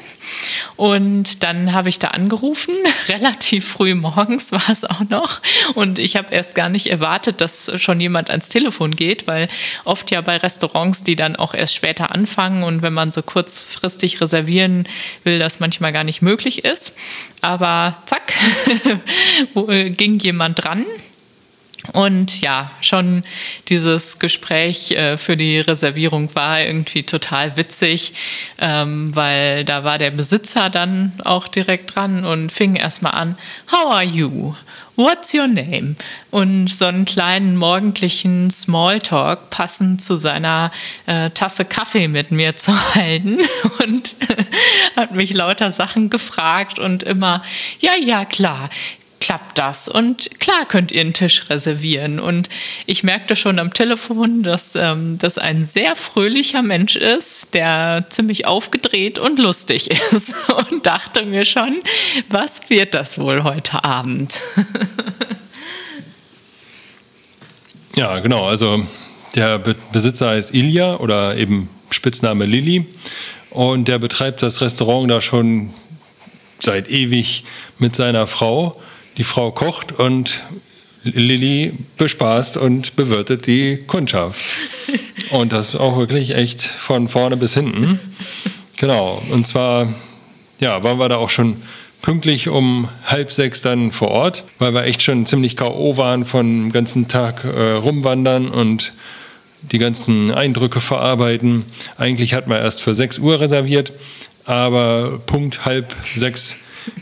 Und 0.75 1.43
dann 1.43 1.73
habe 1.73 1.89
ich 1.89 1.99
da 1.99 2.09
angerufen, 2.09 2.73
relativ 3.09 3.67
früh 3.67 3.95
morgens 3.95 4.51
war 4.51 4.69
es 4.69 4.85
auch 4.85 5.01
noch. 5.09 5.41
Und 5.73 5.99
ich 5.99 6.15
habe 6.15 6.33
erst 6.33 6.55
gar 6.55 6.69
nicht 6.69 6.87
erwartet, 6.87 7.41
dass 7.41 7.71
schon 7.81 7.99
jemand 7.99 8.29
ans 8.29 8.49
Telefon 8.49 8.95
geht, 8.95 9.27
weil 9.27 9.49
oft 9.83 10.11
ja 10.11 10.21
bei 10.21 10.37
Restaurants, 10.37 11.03
die 11.03 11.15
dann 11.15 11.35
auch 11.35 11.53
erst 11.53 11.75
später 11.75 12.13
anfangen 12.13 12.63
und 12.63 12.81
wenn 12.81 12.93
man 12.93 13.11
so 13.11 13.21
kurzfristig 13.21 14.21
reservieren 14.21 14.87
will, 15.23 15.39
das 15.39 15.59
manchmal 15.59 15.91
gar 15.91 16.03
nicht 16.03 16.21
möglich 16.21 16.63
ist. 16.63 16.95
Aber 17.41 17.97
zack, 18.05 18.33
ging 19.97 20.19
jemand 20.19 20.63
dran 20.63 20.85
und 21.93 22.41
ja, 22.41 22.71
schon 22.81 23.23
dieses 23.67 24.19
Gespräch 24.19 24.91
äh, 24.91 25.17
für 25.17 25.35
die 25.35 25.59
Reservierung 25.59 26.33
war 26.35 26.61
irgendwie 26.61 27.03
total 27.03 27.57
witzig, 27.57 28.13
ähm, 28.59 29.15
weil 29.15 29.65
da 29.65 29.83
war 29.83 29.97
der 29.97 30.11
Besitzer 30.11 30.69
dann 30.69 31.13
auch 31.25 31.47
direkt 31.47 31.95
dran 31.95 32.23
und 32.23 32.51
fing 32.51 32.75
erstmal 32.75 33.13
an, 33.13 33.35
How 33.71 33.93
are 33.93 34.03
you? 34.03 34.55
What's 34.97 35.33
your 35.33 35.47
name? 35.47 35.95
Und 36.29 36.67
so 36.67 36.85
einen 36.85 37.05
kleinen 37.05 37.57
morgendlichen 37.57 38.51
Smalltalk 38.51 39.49
passend 39.49 40.01
zu 40.01 40.17
seiner 40.17 40.71
äh, 41.07 41.31
Tasse 41.31 41.65
Kaffee 41.65 42.07
mit 42.07 42.31
mir 42.31 42.55
zu 42.57 42.73
halten 42.93 43.39
und 43.83 44.15
hat 44.95 45.13
mich 45.13 45.33
lauter 45.33 45.71
Sachen 45.71 46.09
gefragt 46.09 46.77
und 46.77 47.03
immer, 47.03 47.41
ja, 47.79 47.93
ja, 47.99 48.25
klar, 48.25 48.69
klappt 49.21 49.57
das. 49.57 49.87
Und 49.87 50.29
klar 50.39 50.65
könnt 50.67 50.91
ihr 50.91 50.99
einen 50.99 51.13
Tisch 51.13 51.49
reservieren. 51.49 52.19
Und 52.19 52.49
ich 52.85 53.03
merkte 53.03 53.37
schon 53.37 53.59
am 53.59 53.73
Telefon, 53.73 54.43
dass 54.43 54.75
ähm, 54.75 55.17
das 55.19 55.37
ein 55.37 55.63
sehr 55.63 55.95
fröhlicher 55.95 56.61
Mensch 56.61 56.97
ist, 56.97 57.53
der 57.53 58.07
ziemlich 58.09 58.45
aufgedreht 58.45 59.19
und 59.19 59.39
lustig 59.39 59.89
ist. 60.11 60.35
Und 60.69 60.85
dachte 60.85 61.23
mir 61.23 61.45
schon, 61.45 61.81
was 62.27 62.69
wird 62.69 62.93
das 62.93 63.17
wohl 63.17 63.43
heute 63.43 63.85
Abend? 63.85 64.37
ja, 67.95 68.19
genau. 68.19 68.47
Also 68.47 68.85
der 69.35 69.59
Besitzer 69.59 70.29
heißt 70.29 70.53
Ilja 70.53 70.97
oder 70.97 71.37
eben 71.37 71.69
Spitzname 71.91 72.45
Lilly. 72.45 72.85
Und 73.51 73.87
der 73.87 73.99
betreibt 73.99 74.41
das 74.41 74.61
Restaurant 74.61 75.11
da 75.11 75.21
schon 75.21 75.73
seit 76.59 76.89
ewig 76.89 77.43
mit 77.77 77.95
seiner 77.95 78.27
Frau 78.27 78.81
die 79.17 79.23
Frau 79.23 79.51
kocht 79.51 79.91
und 79.91 80.41
Lilly 81.03 81.73
bespaßt 81.97 82.57
und 82.57 82.95
bewirtet 82.95 83.47
die 83.47 83.77
Kundschaft. 83.87 84.41
Und 85.31 85.53
das 85.53 85.77
auch 85.77 85.97
wirklich 85.97 86.35
echt 86.35 86.61
von 86.61 87.07
vorne 87.07 87.37
bis 87.37 87.53
hinten. 87.53 87.99
Genau. 88.77 89.21
Und 89.31 89.47
zwar, 89.47 89.87
ja, 90.59 90.83
waren 90.83 90.97
wir 90.99 91.07
da 91.07 91.15
auch 91.15 91.29
schon 91.29 91.55
pünktlich 92.01 92.49
um 92.49 92.89
halb 93.05 93.31
sechs 93.31 93.61
dann 93.61 93.91
vor 93.91 94.09
Ort, 94.09 94.43
weil 94.59 94.73
wir 94.73 94.83
echt 94.83 95.01
schon 95.01 95.25
ziemlich 95.25 95.55
K.O. 95.55 95.95
waren 95.97 96.25
von 96.25 96.63
dem 96.63 96.71
ganzen 96.71 97.07
Tag 97.07 97.45
äh, 97.45 97.73
rumwandern 97.73 98.49
und 98.49 98.93
die 99.61 99.77
ganzen 99.77 100.31
Eindrücke 100.31 100.81
verarbeiten. 100.81 101.63
Eigentlich 101.97 102.33
hatten 102.33 102.49
wir 102.49 102.59
erst 102.59 102.81
für 102.81 102.93
sechs 102.93 103.19
Uhr 103.19 103.39
reserviert, 103.39 103.93
aber 104.45 105.21
Punkt 105.27 105.65
halb 105.65 105.95
sechs 106.15 106.57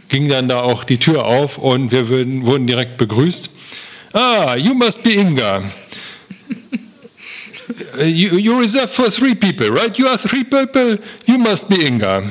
ging 0.09 0.29
dann 0.29 0.47
da 0.47 0.61
auch 0.61 0.83
die 0.83 0.97
Tür 0.97 1.25
auf 1.25 1.57
und 1.57 1.91
wir 1.91 2.09
würden, 2.09 2.45
wurden 2.45 2.67
direkt 2.67 2.97
begrüßt. 2.97 3.51
Ah, 4.13 4.55
you 4.55 4.73
must 4.73 5.03
be 5.03 5.13
Inga. 5.13 5.63
You, 7.99 8.37
you 8.37 8.57
reserve 8.57 8.87
for 8.87 9.11
three 9.11 9.35
people, 9.35 9.69
right? 9.69 9.95
You 9.95 10.07
are 10.07 10.17
three 10.17 10.43
people, 10.43 10.97
you 11.27 11.37
must 11.37 11.69
be 11.69 11.75
Inga. 11.75 12.23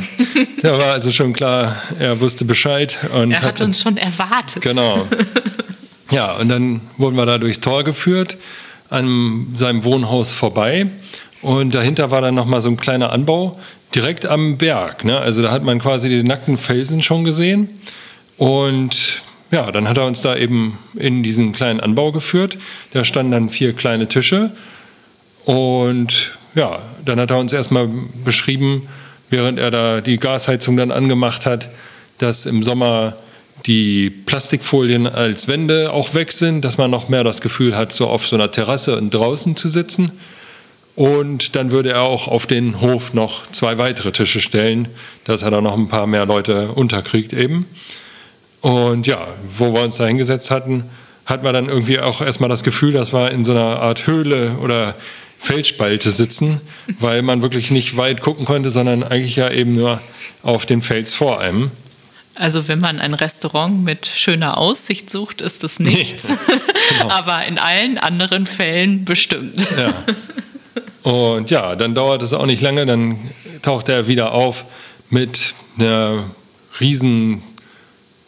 Da 0.62 0.76
war 0.76 0.94
also 0.94 1.12
schon 1.12 1.32
klar, 1.32 1.80
er 1.98 2.20
wusste 2.20 2.44
Bescheid. 2.44 2.98
Und 3.14 3.30
er 3.30 3.42
hat, 3.42 3.54
hat 3.54 3.60
uns 3.60 3.80
schon 3.80 3.96
erwartet. 3.96 4.62
Genau. 4.62 5.06
Ja, 6.10 6.36
und 6.36 6.48
dann 6.48 6.80
wurden 6.96 7.16
wir 7.16 7.26
da 7.26 7.36
durchs 7.36 7.60
Tor 7.60 7.84
geführt, 7.84 8.38
an 8.88 9.48
seinem 9.54 9.84
Wohnhaus 9.84 10.32
vorbei. 10.32 10.86
Und 11.42 11.74
dahinter 11.74 12.10
war 12.10 12.20
dann 12.20 12.34
nochmal 12.34 12.60
so 12.60 12.68
ein 12.68 12.76
kleiner 12.76 13.12
Anbau, 13.12 13.52
direkt 13.94 14.26
am 14.26 14.58
Berg. 14.58 15.04
Ne? 15.04 15.18
Also 15.18 15.42
da 15.42 15.50
hat 15.50 15.62
man 15.62 15.78
quasi 15.78 16.08
die 16.08 16.22
nackten 16.22 16.56
Felsen 16.56 17.02
schon 17.02 17.24
gesehen. 17.24 17.68
Und 18.36 19.22
ja, 19.50 19.70
dann 19.72 19.88
hat 19.88 19.96
er 19.96 20.06
uns 20.06 20.20
da 20.22 20.36
eben 20.36 20.78
in 20.94 21.22
diesen 21.22 21.52
kleinen 21.52 21.80
Anbau 21.80 22.12
geführt. 22.12 22.58
Da 22.92 23.04
standen 23.04 23.32
dann 23.32 23.48
vier 23.48 23.72
kleine 23.72 24.08
Tische. 24.08 24.50
Und 25.44 26.32
ja, 26.54 26.80
dann 27.04 27.18
hat 27.20 27.30
er 27.30 27.38
uns 27.38 27.52
erstmal 27.52 27.88
beschrieben, 28.24 28.88
während 29.30 29.58
er 29.58 29.70
da 29.70 30.00
die 30.00 30.18
Gasheizung 30.18 30.76
dann 30.76 30.90
angemacht 30.90 31.46
hat, 31.46 31.70
dass 32.18 32.46
im 32.46 32.62
Sommer 32.62 33.16
die 33.66 34.10
Plastikfolien 34.10 35.06
als 35.06 35.48
Wände 35.48 35.92
auch 35.92 36.14
weg 36.14 36.32
sind, 36.32 36.64
dass 36.64 36.78
man 36.78 36.90
noch 36.90 37.08
mehr 37.08 37.24
das 37.24 37.40
Gefühl 37.40 37.76
hat, 37.76 37.92
so 37.92 38.06
auf 38.06 38.26
so 38.26 38.36
einer 38.36 38.50
Terrasse 38.50 38.96
und 38.96 39.12
draußen 39.12 39.56
zu 39.56 39.68
sitzen. 39.68 40.12
Und 40.98 41.54
dann 41.54 41.70
würde 41.70 41.92
er 41.92 42.02
auch 42.02 42.26
auf 42.26 42.48
den 42.48 42.80
Hof 42.80 43.14
noch 43.14 43.46
zwei 43.52 43.78
weitere 43.78 44.10
Tische 44.10 44.40
stellen, 44.40 44.88
dass 45.22 45.44
er 45.44 45.52
da 45.52 45.60
noch 45.60 45.74
ein 45.74 45.86
paar 45.86 46.08
mehr 46.08 46.26
Leute 46.26 46.72
unterkriegt 46.72 47.32
eben. 47.32 47.66
Und 48.62 49.06
ja, 49.06 49.28
wo 49.56 49.72
wir 49.72 49.82
uns 49.82 49.98
da 49.98 50.06
hingesetzt 50.06 50.50
hatten, 50.50 50.82
hat 51.24 51.44
man 51.44 51.54
dann 51.54 51.68
irgendwie 51.68 52.00
auch 52.00 52.20
erstmal 52.20 52.48
das 52.48 52.64
Gefühl, 52.64 52.90
dass 52.90 53.12
wir 53.12 53.30
in 53.30 53.44
so 53.44 53.52
einer 53.52 53.78
Art 53.78 54.08
Höhle 54.08 54.56
oder 54.60 54.96
Felsspalte 55.38 56.10
sitzen, 56.10 56.60
weil 56.98 57.22
man 57.22 57.42
wirklich 57.42 57.70
nicht 57.70 57.96
weit 57.96 58.20
gucken 58.20 58.44
konnte, 58.44 58.70
sondern 58.70 59.04
eigentlich 59.04 59.36
ja 59.36 59.52
eben 59.52 59.74
nur 59.74 60.00
auf 60.42 60.66
den 60.66 60.82
Fels 60.82 61.14
vor 61.14 61.38
einem. 61.38 61.70
Also 62.34 62.66
wenn 62.66 62.80
man 62.80 62.98
ein 62.98 63.14
Restaurant 63.14 63.84
mit 63.84 64.04
schöner 64.04 64.58
Aussicht 64.58 65.10
sucht, 65.10 65.42
ist 65.42 65.62
es 65.62 65.78
nichts. 65.78 66.26
genau. 66.88 67.08
Aber 67.08 67.46
in 67.46 67.56
allen 67.60 67.98
anderen 67.98 68.46
Fällen 68.46 69.04
bestimmt. 69.04 69.64
Ja. 69.78 69.94
Und 71.08 71.50
ja, 71.50 71.74
dann 71.74 71.94
dauert 71.94 72.22
es 72.22 72.34
auch 72.34 72.44
nicht 72.44 72.60
lange, 72.60 72.84
dann 72.84 73.16
taucht 73.62 73.88
er 73.88 74.08
wieder 74.08 74.32
auf 74.32 74.66
mit 75.08 75.54
einer 75.78 76.24
riesen 76.80 77.40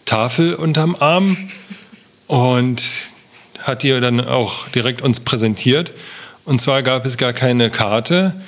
Tafel 0.06 0.54
unterm 0.54 0.96
Arm 0.98 1.36
und 2.26 2.82
hat 3.58 3.82
die 3.82 4.00
dann 4.00 4.18
auch 4.26 4.66
direkt 4.68 5.02
uns 5.02 5.20
präsentiert. 5.20 5.92
Und 6.46 6.62
zwar 6.62 6.82
gab 6.82 7.04
es 7.04 7.18
gar 7.18 7.34
keine 7.34 7.68
Karte, 7.68 8.40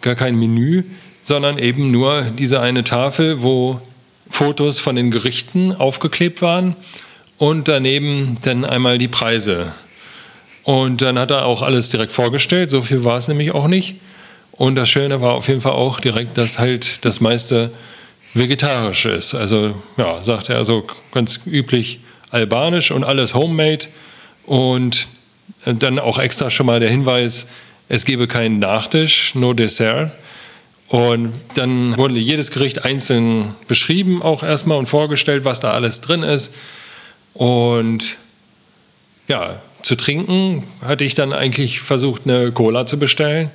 gar 0.00 0.16
kein 0.16 0.34
Menü, 0.34 0.82
sondern 1.22 1.56
eben 1.56 1.92
nur 1.92 2.22
diese 2.22 2.58
eine 2.58 2.82
Tafel, 2.82 3.42
wo 3.42 3.80
Fotos 4.28 4.80
von 4.80 4.96
den 4.96 5.12
Gerichten 5.12 5.70
aufgeklebt 5.70 6.42
waren 6.42 6.74
und 7.36 7.68
daneben 7.68 8.38
dann 8.42 8.64
einmal 8.64 8.98
die 8.98 9.06
Preise 9.06 9.72
und 10.68 11.00
dann 11.00 11.18
hat 11.18 11.30
er 11.30 11.46
auch 11.46 11.62
alles 11.62 11.88
direkt 11.88 12.12
vorgestellt. 12.12 12.70
So 12.70 12.82
viel 12.82 13.02
war 13.02 13.16
es 13.16 13.26
nämlich 13.26 13.52
auch 13.52 13.68
nicht. 13.68 13.94
Und 14.52 14.74
das 14.74 14.90
Schöne 14.90 15.22
war 15.22 15.32
auf 15.32 15.48
jeden 15.48 15.62
Fall 15.62 15.72
auch 15.72 15.98
direkt, 15.98 16.36
dass 16.36 16.58
halt 16.58 17.06
das 17.06 17.20
meiste 17.20 17.70
vegetarisch 18.34 19.06
ist. 19.06 19.34
Also, 19.34 19.74
ja, 19.96 20.22
sagt 20.22 20.50
er, 20.50 20.56
also 20.56 20.86
ganz 21.10 21.46
üblich 21.46 22.00
albanisch 22.28 22.90
und 22.90 23.02
alles 23.02 23.32
homemade. 23.32 23.86
Und 24.44 25.08
dann 25.64 25.98
auch 25.98 26.18
extra 26.18 26.50
schon 26.50 26.66
mal 26.66 26.80
der 26.80 26.90
Hinweis, 26.90 27.48
es 27.88 28.04
gebe 28.04 28.28
keinen 28.28 28.58
Nachtisch, 28.58 29.34
no 29.34 29.54
Dessert. 29.54 30.12
Und 30.88 31.32
dann 31.54 31.96
wurde 31.96 32.18
jedes 32.18 32.50
Gericht 32.50 32.84
einzeln 32.84 33.54
beschrieben, 33.68 34.20
auch 34.20 34.42
erstmal 34.42 34.76
und 34.76 34.84
vorgestellt, 34.84 35.46
was 35.46 35.60
da 35.60 35.70
alles 35.70 36.02
drin 36.02 36.22
ist. 36.22 36.54
Und 37.32 38.18
ja, 39.28 39.62
zu 39.82 39.96
trinken 39.96 40.64
hatte 40.82 41.04
ich 41.04 41.14
dann 41.14 41.32
eigentlich 41.32 41.80
versucht, 41.80 42.22
eine 42.26 42.52
Cola 42.52 42.86
zu 42.86 42.98
bestellen. 42.98 43.50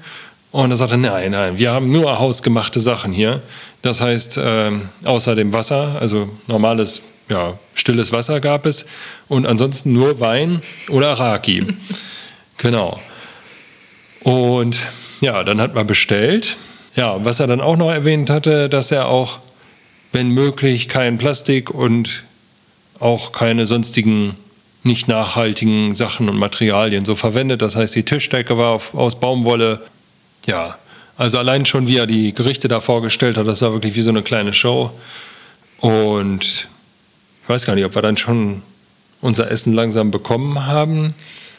Und 0.51 0.69
er 0.69 0.75
sagte, 0.75 0.97
nein, 0.97 1.31
nein, 1.31 1.57
wir 1.57 1.71
haben 1.71 1.91
nur 1.91 2.19
hausgemachte 2.19 2.79
Sachen 2.79 3.11
hier. 3.11 3.41
Das 3.81 4.01
heißt, 4.01 4.37
äh, 4.37 4.71
außer 5.03 5.35
dem 5.35 5.51
Wasser, 5.51 5.97
also 5.99 6.29
normales, 6.47 7.01
ja, 7.29 7.57
stilles 7.73 8.11
Wasser 8.11 8.39
gab 8.39 8.65
es. 8.65 8.85
Und 9.27 9.47
ansonsten 9.47 9.93
nur 9.93 10.19
Wein 10.19 10.61
oder 10.89 11.13
Raki. 11.13 11.65
genau. 12.57 12.99
Und 14.21 14.77
ja, 15.21 15.43
dann 15.43 15.59
hat 15.59 15.73
man 15.73 15.87
bestellt. 15.87 16.55
Ja, 16.95 17.25
was 17.25 17.39
er 17.39 17.47
dann 17.47 17.61
auch 17.61 17.75
noch 17.75 17.91
erwähnt 17.91 18.29
hatte, 18.29 18.69
dass 18.69 18.91
er 18.91 19.07
auch, 19.07 19.39
wenn 20.11 20.29
möglich, 20.29 20.87
kein 20.87 21.17
Plastik 21.17 21.71
und 21.71 22.23
auch 22.99 23.31
keine 23.31 23.65
sonstigen 23.65 24.35
nicht 24.83 25.07
nachhaltigen 25.07 25.95
Sachen 25.95 26.29
und 26.29 26.37
Materialien 26.37 27.05
so 27.05 27.15
verwendet. 27.15 27.61
Das 27.61 27.75
heißt, 27.75 27.95
die 27.95 28.03
Tischdecke 28.03 28.57
war 28.57 28.69
auf, 28.69 28.93
aus 28.93 29.19
Baumwolle. 29.19 29.81
Ja, 30.45 30.77
also 31.17 31.37
allein 31.37 31.65
schon, 31.65 31.87
wie 31.87 31.97
er 31.97 32.07
die 32.07 32.33
Gerichte 32.33 32.67
da 32.67 32.79
vorgestellt 32.79 33.37
hat, 33.37 33.47
das 33.47 33.61
war 33.61 33.73
wirklich 33.73 33.95
wie 33.95 34.01
so 34.01 34.09
eine 34.09 34.23
kleine 34.23 34.53
Show. 34.53 34.91
Und 35.79 36.67
ich 37.43 37.49
weiß 37.49 37.65
gar 37.65 37.75
nicht, 37.75 37.85
ob 37.85 37.95
wir 37.95 38.01
dann 38.01 38.17
schon 38.17 38.61
unser 39.21 39.49
Essen 39.49 39.73
langsam 39.73 40.11
bekommen 40.11 40.65
haben. 40.65 41.13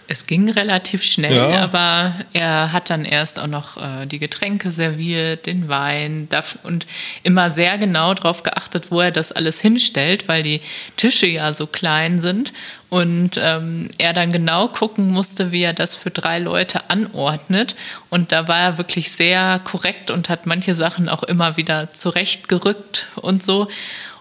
Es 0.07 0.27
ging 0.27 0.51
relativ 0.51 1.03
schnell, 1.03 1.37
ja. 1.37 1.63
aber 1.63 2.15
er 2.33 2.73
hat 2.73 2.91
dann 2.91 3.05
erst 3.05 3.41
auch 3.41 3.47
noch 3.47 3.77
äh, 3.77 4.07
die 4.07 4.19
Getränke 4.19 4.71
serviert, 4.71 5.47
den 5.47 5.69
Wein 5.69 6.29
und 6.63 6.87
immer 7.23 7.51
sehr 7.51 7.79
genau 7.79 8.13
darauf 8.13 8.43
geachtet, 8.43 8.91
wo 8.91 9.01
er 9.01 9.11
das 9.11 9.33
alles 9.33 9.61
hinstellt, 9.61 10.29
weil 10.29 10.43
die 10.43 10.61
Tische 10.97 11.27
ja 11.27 11.53
so 11.53 11.67
klein 11.67 12.21
sind 12.21 12.53
und 12.95 13.41
ähm, 13.43 13.89
er 13.99 14.13
dann 14.13 14.31
genau 14.31 14.69
gucken 14.69 15.11
musste, 15.11 15.51
wie 15.51 15.63
er 15.63 15.73
das 15.73 15.97
für 15.97 16.11
drei 16.11 16.39
Leute 16.39 16.91
anordnet. 16.91 17.75
Und 18.09 18.31
da 18.31 18.47
war 18.47 18.61
er 18.61 18.79
wirklich 18.79 19.11
sehr 19.11 19.61
korrekt 19.65 20.13
und 20.13 20.29
hat 20.29 20.47
manche 20.47 20.77
Sachen 20.77 21.09
auch 21.09 21.25
immer 21.25 21.57
wieder 21.57 21.93
zurechtgerückt 21.93 23.09
und 23.17 23.43
so. 23.43 23.69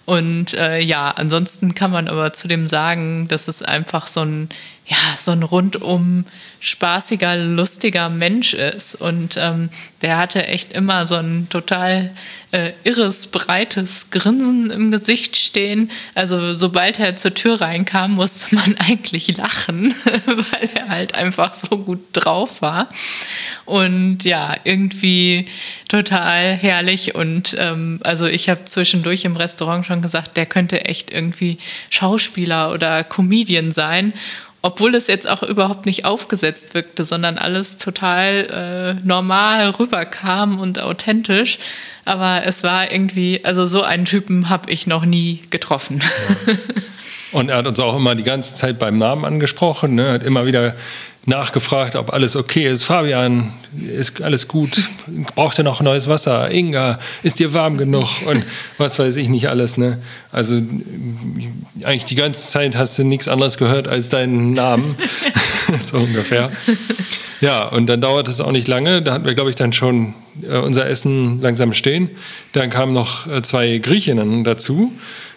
Und 0.06 0.54
äh, 0.54 0.80
ja, 0.80 1.12
ansonsten 1.12 1.76
kann 1.76 1.92
man 1.92 2.08
aber 2.08 2.34
zu 2.34 2.48
dem 2.48 2.68
sagen, 2.68 3.28
dass 3.30 3.48
es 3.48 3.64
einfach 3.64 4.08
so 4.08 4.22
ein 4.22 4.50
ja, 4.86 4.98
so 5.18 5.32
ein 5.32 5.44
rundum 5.44 6.26
spaßiger, 6.64 7.36
lustiger 7.36 8.08
Mensch 8.08 8.54
ist. 8.54 8.96
Und 8.96 9.36
ähm, 9.38 9.70
der 10.02 10.18
hatte 10.18 10.48
echt 10.48 10.72
immer 10.72 11.06
so 11.06 11.16
ein 11.16 11.48
total 11.50 12.12
äh, 12.52 12.72
irres, 12.86 13.28
breites 13.28 14.12
Grinsen 14.12 14.72
im 14.72 14.90
Gesicht 14.90 15.36
stehen. 15.36 15.92
Also 16.16 16.56
sobald 16.56 17.00
er 17.00 17.18
zur 17.18 17.34
Tür 17.34 17.60
reinkam, 17.60 18.14
musste 18.14 18.56
man 18.56 18.78
eigentlich 18.80 19.36
lachen, 19.36 19.94
weil 20.26 20.70
er 20.74 20.88
halt 20.88 21.16
einfach 21.16 21.54
so 21.54 21.78
gut 21.78 22.00
drauf 22.14 22.62
war. 22.62 22.88
Und 23.66 24.24
ja, 24.24 24.56
irgendwie 24.64 25.48
total 25.90 26.56
herrlich. 26.56 27.14
Und 27.14 27.58
ähm, 27.60 28.00
also 28.04 28.26
ich 28.26 28.48
habe 28.48 28.64
zwischendurch 28.64 29.26
im 29.26 29.36
Restaurant 29.36 29.86
schon 29.86 30.02
gesagt, 30.02 30.38
der 30.38 30.46
könnte 30.46 30.86
echt 30.86 31.12
irgendwie 31.12 31.58
Schauspieler 31.90 32.72
oder 32.72 33.04
Comedian 33.04 33.74
sein 33.74 34.14
obwohl 34.66 34.96
es 34.96 35.08
jetzt 35.08 35.30
auch 35.30 35.44
überhaupt 35.44 35.86
nicht 35.86 36.06
aufgesetzt 36.06 36.74
wirkte, 36.74 37.04
sondern 37.04 37.38
alles 37.38 37.78
total 37.78 38.96
äh, 38.98 39.06
normal 39.06 39.70
rüberkam 39.72 40.58
und 40.58 40.80
authentisch. 40.80 41.60
Aber 42.06 42.44
es 42.46 42.64
war 42.64 42.90
irgendwie, 42.90 43.42
also 43.44 43.66
so 43.66 43.84
einen 43.84 44.06
Typen 44.06 44.50
habe 44.50 44.72
ich 44.72 44.88
noch 44.88 45.04
nie 45.04 45.42
getroffen. 45.50 46.02
Ja. 46.48 46.54
Und 47.34 47.50
er 47.50 47.58
hat 47.58 47.68
uns 47.68 47.80
auch 47.80 47.98
immer 47.98 48.16
die 48.16 48.24
ganze 48.24 48.54
Zeit 48.56 48.80
beim 48.80 48.98
Namen 48.98 49.26
angesprochen, 49.26 49.96
ne? 49.96 50.14
hat 50.14 50.24
immer 50.24 50.46
wieder 50.46 50.76
nachgefragt, 51.26 51.96
ob 51.96 52.14
alles 52.14 52.36
okay 52.36 52.70
ist. 52.70 52.84
Fabian, 52.84 53.54
ist 53.88 54.22
alles 54.22 54.48
gut? 54.48 54.90
Braucht 55.36 55.58
ihr 55.58 55.64
noch 55.64 55.82
neues 55.82 56.08
Wasser? 56.08 56.52
Inga, 56.52 57.00
ist 57.24 57.40
dir 57.40 57.54
warm 57.54 57.78
genug? 57.78 58.08
Und 58.28 58.44
was 58.78 59.00
weiß 59.00 59.16
ich 59.16 59.30
nicht 59.30 59.50
alles. 59.50 59.78
Ne? 59.78 60.00
Also 60.32 60.62
eigentlich 61.84 62.06
die 62.06 62.16
ganze 62.16 62.48
Zeit 62.48 62.76
hast 62.76 62.98
du 63.00 63.04
nichts 63.04 63.28
anderes 63.28 63.58
gehört 63.58 63.88
als 63.88 64.10
deinen 64.10 64.54
Namen. 64.54 64.96
so 65.84 65.98
ungefähr. 65.98 66.52
Ja, 67.42 67.68
und 67.68 67.88
dann 67.88 68.02
dauert 68.02 68.28
es 68.28 68.42
auch 68.42 68.52
nicht 68.52 68.68
lange. 68.68 69.02
Da 69.02 69.14
hatten 69.14 69.26
wir, 69.26 69.34
glaube 69.34 69.50
ich, 69.50 69.56
dann 69.56 69.74
schon 69.74 70.14
äh, 70.42 70.58
unser 70.58 70.88
Essen 70.88 71.42
langsam 71.42 71.74
stehen. 71.74 72.10
Dann 72.54 72.70
kamen 72.70 72.94
noch 72.94 73.28
äh, 73.28 73.42
zwei 73.42 73.78
Griechinnen 73.78 74.44
dazu. 74.44 74.94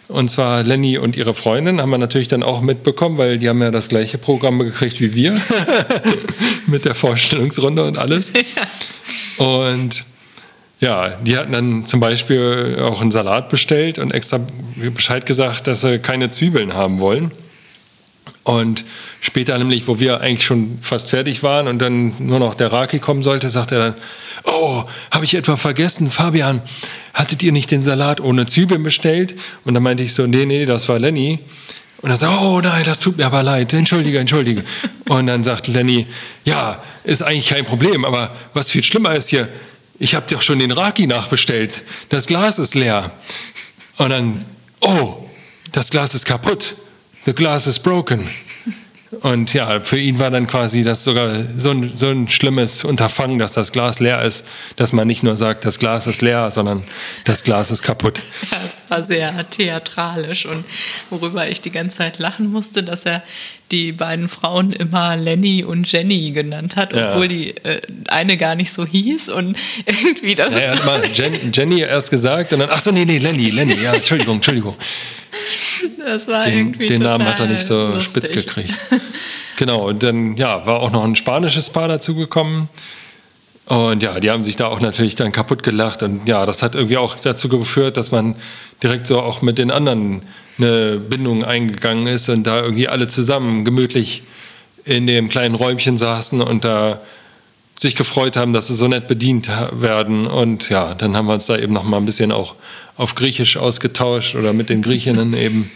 Und 0.09 0.29
zwar 0.29 0.63
Lenny 0.63 0.99
und 0.99 1.17
ihre 1.17 1.35
Freundin 1.35 1.81
haben 1.81 1.91
wir 1.91 1.99
natürlich 1.99 2.29
dann 2.29 2.43
auch 2.43 2.61
mitbekommen, 2.61 3.19
weil 3.19 3.39
die 3.39 3.49
haben 3.49 3.61
ja 3.61 3.73
das 3.73 3.89
gleiche 3.89 4.19
Programm 4.19 4.61
gekriegt 4.61 5.01
wie 5.01 5.15
wir. 5.15 5.37
Mit 6.67 6.85
der 6.85 6.95
Vorstellungsrunde 6.95 7.85
und 7.85 7.99
alles. 7.99 8.33
Ja. 8.33 9.45
Und 9.45 10.05
ja, 10.79 11.17
die 11.23 11.37
hatten 11.37 11.53
dann 11.53 11.87
zum 11.87 12.01
Beispiel 12.01 12.79
auch 12.83 13.01
einen 13.01 13.11
Salat 13.11 13.49
bestellt 13.49 13.99
und 13.99 14.13
extra 14.13 14.41
Bescheid 14.95 15.27
gesagt, 15.27 15.67
dass 15.67 15.81
sie 15.81 15.99
keine 15.99 16.29
Zwiebeln 16.29 16.75
haben 16.75 17.01
wollen. 17.01 17.33
Und 18.47 18.85
später 19.21 19.59
nämlich, 19.59 19.89
wo 19.89 19.99
wir 19.99 20.21
eigentlich 20.21 20.47
schon 20.47 20.79
fast 20.81 21.11
fertig 21.11 21.43
waren 21.43 21.67
und 21.67 21.81
dann 21.81 22.15
nur 22.21 22.39
noch 22.39 22.55
der 22.55 22.71
Raki 22.71 23.01
kommen 23.01 23.25
sollte, 23.25 23.51
sagt 23.51 23.73
er 23.73 23.79
dann, 23.81 23.95
oh, 24.45 24.85
habe 25.11 25.25
ich 25.25 25.35
etwa 25.35 25.57
vergessen, 25.57 26.11
Fabian, 26.11 26.63
hattet 27.13 27.43
ihr 27.43 27.51
nicht 27.51 27.73
den 27.73 27.83
Salat 27.83 28.21
ohne 28.21 28.47
Zwiebeln 28.47 28.85
bestellt? 28.85 29.35
Und 29.65 29.75
dann 29.75 29.83
meinte 29.83 30.05
ich 30.05 30.15
so, 30.15 30.29
nee, 30.29 30.47
nee, 30.47 30.65
das 30.65 30.89
war 30.89 31.01
Lenny. 31.01 31.41
Und 32.03 32.11
er 32.11 32.17
sagt, 32.17 32.41
oh 32.41 32.61
nein, 32.61 32.85
das 32.85 33.01
tut 33.01 33.17
mir 33.17 33.27
aber 33.27 33.43
leid, 33.43 33.75
entschuldige, 33.75 34.21
entschuldige. 34.21 34.63
Und 35.09 35.27
dann 35.27 35.43
sagt 35.43 35.67
Lenny, 35.67 36.07
ja, 36.45 36.81
ist 37.03 37.23
eigentlich 37.23 37.49
kein 37.49 37.65
Problem, 37.65 38.05
aber 38.05 38.31
was 38.55 38.71
viel 38.71 38.85
schlimmer 38.85 39.17
ist 39.17 39.29
hier, 39.29 39.49
ich 39.99 40.15
habe 40.15 40.27
doch 40.31 40.43
schon 40.43 40.61
den 40.61 40.71
Raki 40.71 41.09
nachbestellt, 41.09 41.83
das 42.11 42.27
Glas 42.27 42.61
ist 42.61 42.77
leer. 42.77 43.11
Und 43.97 44.11
dann, 44.11 44.45
oh, 44.83 45.29
das 45.73 45.91
Glas 45.91 46.15
ist 46.15 46.27
kaputt, 46.27 46.77
the 47.27 47.35
glass 47.35 47.67
is 47.67 47.79
broken. 47.79 48.27
Und 49.21 49.55
ja, 49.55 49.81
für 49.81 49.99
ihn 49.99 50.19
war 50.19 50.31
dann 50.31 50.49
quasi 50.49 50.83
das 50.83 51.05
sogar 51.05 51.45
so 51.57 51.71
ein, 51.71 51.93
so 51.95 52.09
ein 52.09 52.29
schlimmes 52.29 52.83
Unterfangen, 52.85 53.39
dass 53.39 53.53
das 53.53 53.71
Glas 53.71 54.01
leer 54.01 54.23
ist, 54.23 54.45
dass 54.75 54.93
man 54.93 55.07
nicht 55.07 55.23
nur 55.23 55.37
sagt, 55.37 55.65
das 55.65 55.79
Glas 55.79 56.09
ist 56.09 56.23
leer, 56.23 56.51
sondern 56.51 56.83
das 57.25 57.45
Glas 57.45 57.71
ist 57.71 57.83
kaputt. 57.83 58.23
Ja, 58.51 58.59
es 58.65 58.85
war 58.89 59.03
sehr 59.03 59.49
theatralisch 59.51 60.47
und 60.47 60.65
worüber 61.11 61.49
ich 61.49 61.61
die 61.61 61.71
ganze 61.71 61.99
Zeit 61.99 62.19
lachen 62.19 62.51
musste, 62.51 62.83
dass 62.83 63.05
er 63.07 63.23
die 63.73 63.93
beiden 63.93 64.29
Frauen 64.29 64.73
immer 64.73 65.17
Lenny 65.17 65.65
und 65.65 65.91
Jenny 65.91 66.31
genannt 66.31 66.77
hat, 66.77 66.95
obwohl 66.95 67.23
ja. 67.23 67.29
die 67.29 67.51
äh, 67.65 67.81
eine 68.07 68.37
gar 68.37 68.55
nicht 68.55 68.73
so 68.73 68.87
hieß 68.87 69.31
und 69.31 69.57
irgendwie 69.87 70.35
das. 70.35 70.55
Ja, 70.55 70.61
er 70.61 70.77
hat 70.77 70.85
mal 70.85 71.05
Jen, 71.13 71.53
Jenny 71.53 71.81
erst 71.81 72.11
gesagt 72.11 72.53
und 72.53 72.61
dann, 72.61 72.69
ach 72.71 72.81
so, 72.81 72.93
nee, 72.93 73.05
nee, 73.05 73.19
Lenny, 73.19 73.51
Lenny, 73.51 73.81
ja, 73.83 73.95
Entschuldigung, 73.95 74.37
Entschuldigung. 74.37 74.77
Das 75.99 76.29
war 76.29 76.45
den, 76.45 76.59
irgendwie 76.59 76.89
Den 76.89 77.03
Namen 77.03 77.27
hat 77.27 77.41
er 77.41 77.47
nicht 77.47 77.67
so 77.67 77.89
lustig. 77.89 78.27
spitz 78.27 78.33
gekriegt. 78.33 78.75
Genau, 79.57 79.89
und 79.89 80.03
dann 80.03 80.37
ja, 80.37 80.67
war 80.67 80.81
auch 80.81 80.93
noch 80.93 81.03
ein 81.03 81.17
spanisches 81.17 81.71
Paar 81.71 81.89
dazugekommen. 81.89 82.69
Und 83.65 84.03
ja, 84.03 84.21
die 84.21 84.31
haben 84.31 84.45
sich 84.45 84.57
da 84.57 84.67
auch 84.67 84.81
natürlich 84.81 85.15
dann 85.15 85.33
kaputt 85.33 85.63
gelacht. 85.63 86.03
Und 86.03 86.29
ja, 86.29 86.47
das 86.47 86.63
hat 86.63 86.75
irgendwie 86.75 86.99
auch 86.99 87.17
dazu 87.17 87.49
geführt, 87.49 87.97
dass 87.97 88.13
man 88.13 88.37
direkt 88.83 89.07
so 89.07 89.19
auch 89.21 89.43
mit 89.43 89.59
den 89.59 89.71
anderen 89.71 90.23
eine 90.59 90.99
Bindung 90.99 91.45
eingegangen 91.45 92.07
ist 92.07 92.29
und 92.29 92.47
da 92.47 92.61
irgendwie 92.63 92.89
alle 92.89 93.09
zusammen 93.09 93.65
gemütlich 93.65 94.23
in 94.85 95.07
dem 95.07 95.29
kleinen 95.29 95.55
Räumchen 95.55 95.99
saßen 95.99 96.41
und 96.41 96.65
da 96.65 97.01
sich 97.79 97.95
gefreut 97.95 98.37
haben, 98.37 98.53
dass 98.53 98.69
sie 98.69 98.75
so 98.75 98.89
nett 98.89 99.09
bedient 99.09 99.51
werden. 99.73 100.27
Und 100.27 100.69
ja, 100.71 100.95
dann 100.95 101.17
haben 101.17 101.27
wir 101.27 101.35
uns 101.35 101.47
da 101.47 101.59
eben 101.59 101.73
noch 101.73 101.85
mal 101.85 101.99
ein 101.99 102.07
bisschen 102.07 102.33
auch 102.33 102.55
auf 102.97 103.15
Griechisch 103.15 103.57
ausgetauscht 103.57 104.35
oder 104.35 104.53
mit 104.53 104.69
den 104.69 104.83
Griechinnen 104.83 105.35
eben. 105.37 105.71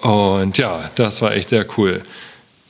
Und 0.00 0.56
ja, 0.58 0.90
das 0.94 1.20
war 1.20 1.34
echt 1.34 1.50
sehr 1.50 1.66
cool. 1.76 2.02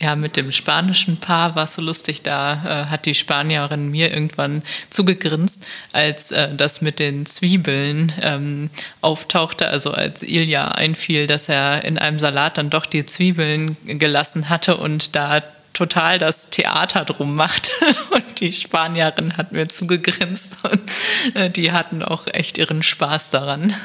Ja, 0.03 0.16
mit 0.16 0.37
dem 0.37 0.50
spanischen 0.50 1.18
Paar 1.18 1.55
war 1.57 1.64
es 1.64 1.74
so 1.74 1.83
lustig. 1.83 2.22
Da 2.22 2.55
äh, 2.55 2.87
hat 2.87 3.05
die 3.05 3.14
Spanierin 3.14 3.90
mir 3.90 4.11
irgendwann 4.11 4.62
zugegrinst, 4.88 5.66
als 5.92 6.33
äh, 6.33 6.55
das 6.55 6.81
mit 6.81 6.98
den 6.98 7.26
Zwiebeln 7.26 8.11
ähm, 8.22 8.70
auftauchte. 9.03 9.68
Also 9.68 9.90
als 9.90 10.22
Ilja 10.22 10.68
einfiel, 10.68 11.26
dass 11.26 11.50
er 11.50 11.85
in 11.85 11.98
einem 11.98 12.18
Salat 12.18 12.57
dann 12.57 12.70
doch 12.70 12.87
die 12.87 13.05
Zwiebeln 13.05 13.76
gelassen 13.85 14.48
hatte 14.48 14.79
und 14.79 15.14
da 15.14 15.42
total 15.72 16.18
das 16.18 16.50
Theater 16.50 17.04
drum 17.04 17.35
macht. 17.35 17.70
Und 18.11 18.40
die 18.40 18.52
Spanierin 18.52 19.37
hat 19.37 19.52
mir 19.52 19.68
zugegrinst 19.68 20.56
und 20.64 20.80
äh, 21.35 21.50
die 21.50 21.72
hatten 21.72 22.02
auch 22.02 22.26
echt 22.26 22.59
ihren 22.59 22.83
Spaß 22.83 23.30
daran. 23.30 23.74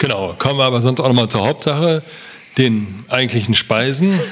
Genau, 0.00 0.32
kommen 0.38 0.60
wir 0.60 0.64
aber 0.64 0.80
sonst 0.80 1.00
auch 1.00 1.08
nochmal 1.08 1.28
zur 1.28 1.44
Hauptsache, 1.44 2.02
den 2.56 3.04
eigentlichen 3.08 3.54
Speisen. 3.54 4.18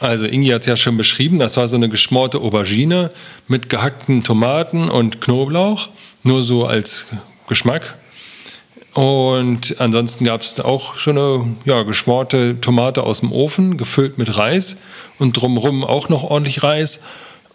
Also 0.00 0.26
Ingi 0.26 0.50
hat 0.50 0.60
es 0.60 0.66
ja 0.68 0.76
schon 0.76 0.96
beschrieben, 0.96 1.40
das 1.40 1.56
war 1.56 1.66
so 1.66 1.76
eine 1.76 1.88
geschmorte 1.88 2.38
Aubergine 2.38 3.10
mit 3.48 3.68
gehackten 3.68 4.22
Tomaten 4.22 4.88
und 4.88 5.20
Knoblauch, 5.20 5.88
nur 6.22 6.44
so 6.44 6.66
als 6.66 7.08
Geschmack. 7.48 7.97
Und 8.94 9.80
ansonsten 9.80 10.24
gab 10.24 10.40
es 10.40 10.58
auch 10.60 10.98
so 10.98 11.10
eine 11.10 11.46
ja, 11.64 11.82
geschmorte 11.82 12.60
Tomate 12.60 13.02
aus 13.02 13.20
dem 13.20 13.32
Ofen, 13.32 13.76
gefüllt 13.76 14.18
mit 14.18 14.36
Reis 14.36 14.78
und 15.18 15.36
drumherum 15.36 15.84
auch 15.84 16.08
noch 16.08 16.24
ordentlich 16.24 16.62
Reis. 16.62 17.04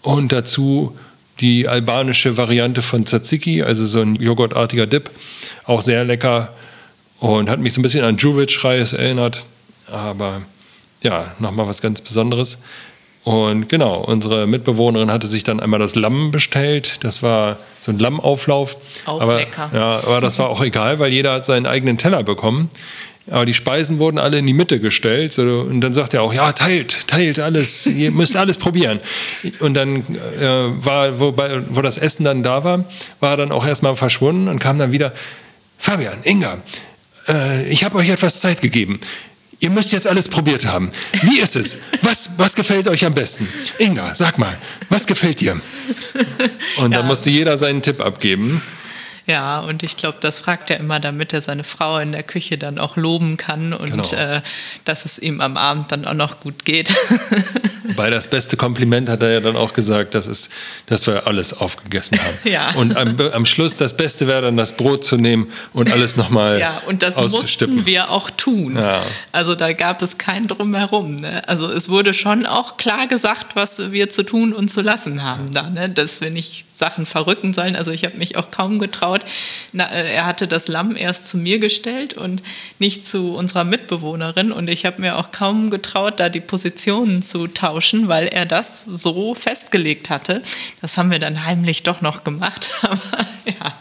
Und 0.01 0.31
dazu 0.31 0.95
die 1.39 1.67
albanische 1.67 2.37
Variante 2.37 2.81
von 2.81 3.05
Tzatziki, 3.05 3.63
also 3.63 3.85
so 3.85 4.01
ein 4.01 4.15
joghurtartiger 4.15 4.85
Dip, 4.85 5.09
auch 5.65 5.81
sehr 5.81 6.05
lecker 6.05 6.53
und 7.19 7.49
hat 7.49 7.59
mich 7.59 7.73
so 7.73 7.79
ein 7.79 7.83
bisschen 7.83 8.03
an 8.03 8.17
Juvic-Reis 8.17 8.93
erinnert. 8.93 9.45
Aber 9.91 10.41
ja, 11.03 11.33
nochmal 11.39 11.67
was 11.67 11.81
ganz 11.81 12.01
Besonderes. 12.01 12.63
Und 13.23 13.69
genau, 13.69 14.01
unsere 14.01 14.47
Mitbewohnerin 14.47 15.11
hatte 15.11 15.27
sich 15.27 15.43
dann 15.43 15.59
einmal 15.59 15.79
das 15.79 15.95
Lamm 15.95 16.31
bestellt. 16.31 17.03
Das 17.03 17.23
war 17.23 17.57
so 17.81 17.91
ein 17.91 17.99
Lammauflauf. 17.99 18.75
Auch 19.05 19.21
aber, 19.21 19.37
lecker. 19.37 19.69
Ja, 19.73 20.01
aber 20.05 20.19
das 20.19 20.39
war 20.39 20.49
auch 20.49 20.61
egal, 20.61 20.99
weil 20.99 21.11
jeder 21.11 21.33
hat 21.33 21.45
seinen 21.45 21.65
eigenen 21.65 21.97
Teller 21.97 22.23
bekommen. 22.23 22.69
Aber 23.31 23.45
die 23.45 23.53
Speisen 23.53 23.99
wurden 23.99 24.17
alle 24.17 24.37
in 24.39 24.45
die 24.45 24.53
Mitte 24.53 24.81
gestellt. 24.81 25.39
Und 25.39 25.79
dann 25.79 25.93
sagt 25.93 26.13
er 26.13 26.21
auch, 26.21 26.33
ja, 26.33 26.51
teilt, 26.51 27.07
teilt 27.07 27.39
alles, 27.39 27.87
ihr 27.87 28.11
müsst 28.11 28.35
alles 28.35 28.57
probieren. 28.57 28.99
Und 29.59 29.75
dann 29.75 30.01
äh, 30.01 30.85
war, 30.85 31.19
wo, 31.19 31.33
wo 31.69 31.81
das 31.81 31.97
Essen 31.97 32.25
dann 32.25 32.43
da 32.43 32.65
war, 32.65 32.83
war 33.21 33.31
er 33.31 33.37
dann 33.37 33.51
auch 33.53 33.65
erstmal 33.65 33.95
verschwunden 33.95 34.49
und 34.49 34.59
kam 34.59 34.77
dann 34.77 34.91
wieder, 34.91 35.13
Fabian, 35.77 36.17
Inga, 36.23 36.57
äh, 37.29 37.69
ich 37.69 37.85
habe 37.85 37.97
euch 37.97 38.09
etwas 38.09 38.41
Zeit 38.41 38.61
gegeben. 38.61 38.99
Ihr 39.63 39.69
müsst 39.69 39.93
jetzt 39.93 40.07
alles 40.07 40.27
probiert 40.27 40.65
haben. 40.65 40.89
Wie 41.21 41.39
ist 41.39 41.55
es? 41.55 41.77
Was, 42.01 42.31
was 42.35 42.53
gefällt 42.53 42.85
euch 42.89 43.05
am 43.05 43.13
besten? 43.13 43.47
Inga, 43.79 44.13
sag 44.13 44.37
mal, 44.37 44.57
was 44.89 45.07
gefällt 45.07 45.39
dir? 45.39 45.53
Und 46.75 46.91
dann 46.91 46.91
Ja. 46.91 47.03
musste 47.03 47.29
jeder 47.29 47.57
seinen 47.57 47.81
Tipp 47.81 48.01
abgeben. 48.01 48.61
Ja, 49.25 49.59
und 49.59 49.83
ich 49.83 49.95
glaube, 49.97 50.17
das 50.19 50.39
fragt 50.39 50.69
er 50.69 50.79
immer, 50.79 50.99
damit 50.99 51.31
er 51.33 51.41
seine 51.41 51.63
Frau 51.63 51.97
in 51.99 52.11
der 52.11 52.23
Küche 52.23 52.57
dann 52.57 52.77
auch 52.77 52.97
loben 52.97 53.37
kann 53.37 53.73
und 53.73 53.91
Genau. 53.91 54.11
äh, 54.13 54.41
dass 54.85 55.05
es 55.05 55.17
ihm 55.19 55.39
am 55.39 55.55
Abend 55.57 55.91
dann 55.91 56.05
auch 56.05 56.13
noch 56.13 56.39
gut 56.41 56.65
geht. 56.65 56.93
Weil 57.95 58.11
das 58.11 58.29
beste 58.29 58.57
Kompliment 58.57 59.07
hat 59.09 59.21
er 59.21 59.31
ja 59.33 59.39
dann 59.39 59.55
auch 59.55 59.73
gesagt, 59.73 60.15
das 60.15 60.27
ist, 60.27 60.51
dass 60.87 61.05
wir 61.07 61.27
alles 61.27 61.53
aufgegessen 61.53 62.19
haben. 62.19 62.37
Ja. 62.43 62.75
Und 62.75 62.97
am, 62.97 63.19
am 63.19 63.45
Schluss 63.45 63.77
das 63.77 63.95
Beste 63.95 64.27
wäre 64.27 64.41
dann 64.43 64.57
das 64.57 64.75
Brot 64.75 65.05
zu 65.05 65.17
nehmen 65.17 65.49
und 65.71 65.91
alles 65.91 66.17
nochmal 66.17 66.59
ja, 66.59 66.81
und 66.85 67.01
das 67.01 67.17
mussten 67.17 67.85
wir 67.85 68.09
auch 68.11 68.29
tun. 68.29 68.75
Ja. 68.75 69.01
Also 69.31 69.55
da 69.55 69.71
gab 69.73 70.01
es 70.01 70.17
kein 70.17 70.47
Drumherum. 70.47 71.15
Ne? 71.15 71.47
Also 71.47 71.71
es 71.71 71.89
wurde 71.89 72.13
schon 72.13 72.45
auch 72.45 72.77
klar 72.77 73.07
gesagt, 73.07 73.55
was 73.55 73.91
wir 73.91 74.09
zu 74.09 74.23
tun 74.23 74.53
und 74.53 74.69
zu 74.69 74.81
lassen 74.81 75.23
haben 75.23 75.51
da, 75.51 75.69
ne? 75.69 75.89
dass 75.89 76.21
wir 76.21 76.29
nicht 76.29 76.72
Sachen 76.83 77.05
verrücken 77.05 77.53
sollen. 77.53 77.77
Also 77.77 77.91
ich 77.91 78.03
habe 78.03 78.17
mich 78.17 78.35
auch 78.35 78.51
kaum 78.51 78.77
getraut. 78.77 79.21
Na, 79.71 79.89
äh, 79.89 80.15
er 80.15 80.25
hatte 80.25 80.49
das 80.49 80.67
Lamm 80.67 80.97
erst 80.97 81.29
zu 81.29 81.37
mir 81.37 81.59
gestellt 81.59 82.13
und 82.13 82.43
nicht 82.77 83.07
zu 83.07 83.35
unserer 83.35 83.63
Mitbewohnerin. 83.63 84.51
Und 84.51 84.69
ich 84.69 84.85
habe 84.85 84.99
mir 84.99 85.17
auch 85.17 85.31
kaum 85.31 85.69
getraut, 85.69 86.19
da 86.19 86.27
die 86.27 86.41
Positionen 86.41 87.21
zu 87.21 87.47
tauschen, 87.47 88.09
weil 88.09 88.27
er 88.27 88.45
das 88.45 88.83
so 88.83 89.33
festgelegt 89.33 90.09
hatte. 90.09 90.43
Das 90.81 90.97
haben 90.97 91.09
wir 91.09 91.19
dann 91.19 91.45
heimlich 91.45 91.83
doch 91.83 92.01
noch 92.01 92.25
gemacht. 92.25 92.67
Aber 92.81 92.99
ja. 93.45 93.73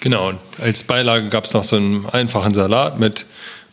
Genau, 0.00 0.32
als 0.60 0.82
Beilage 0.82 1.28
gab 1.28 1.44
es 1.44 1.54
noch 1.54 1.62
so 1.62 1.76
einen 1.76 2.04
einfachen 2.06 2.52
Salat 2.52 2.98
mit 2.98 3.26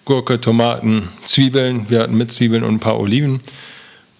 Gurke, 0.06 0.40
Tomaten, 0.40 1.10
Zwiebeln. 1.26 1.90
Wir 1.90 2.02
hatten 2.02 2.16
mit 2.16 2.32
Zwiebeln 2.32 2.64
und 2.64 2.76
ein 2.76 2.80
paar 2.80 3.00
Oliven. 3.00 3.42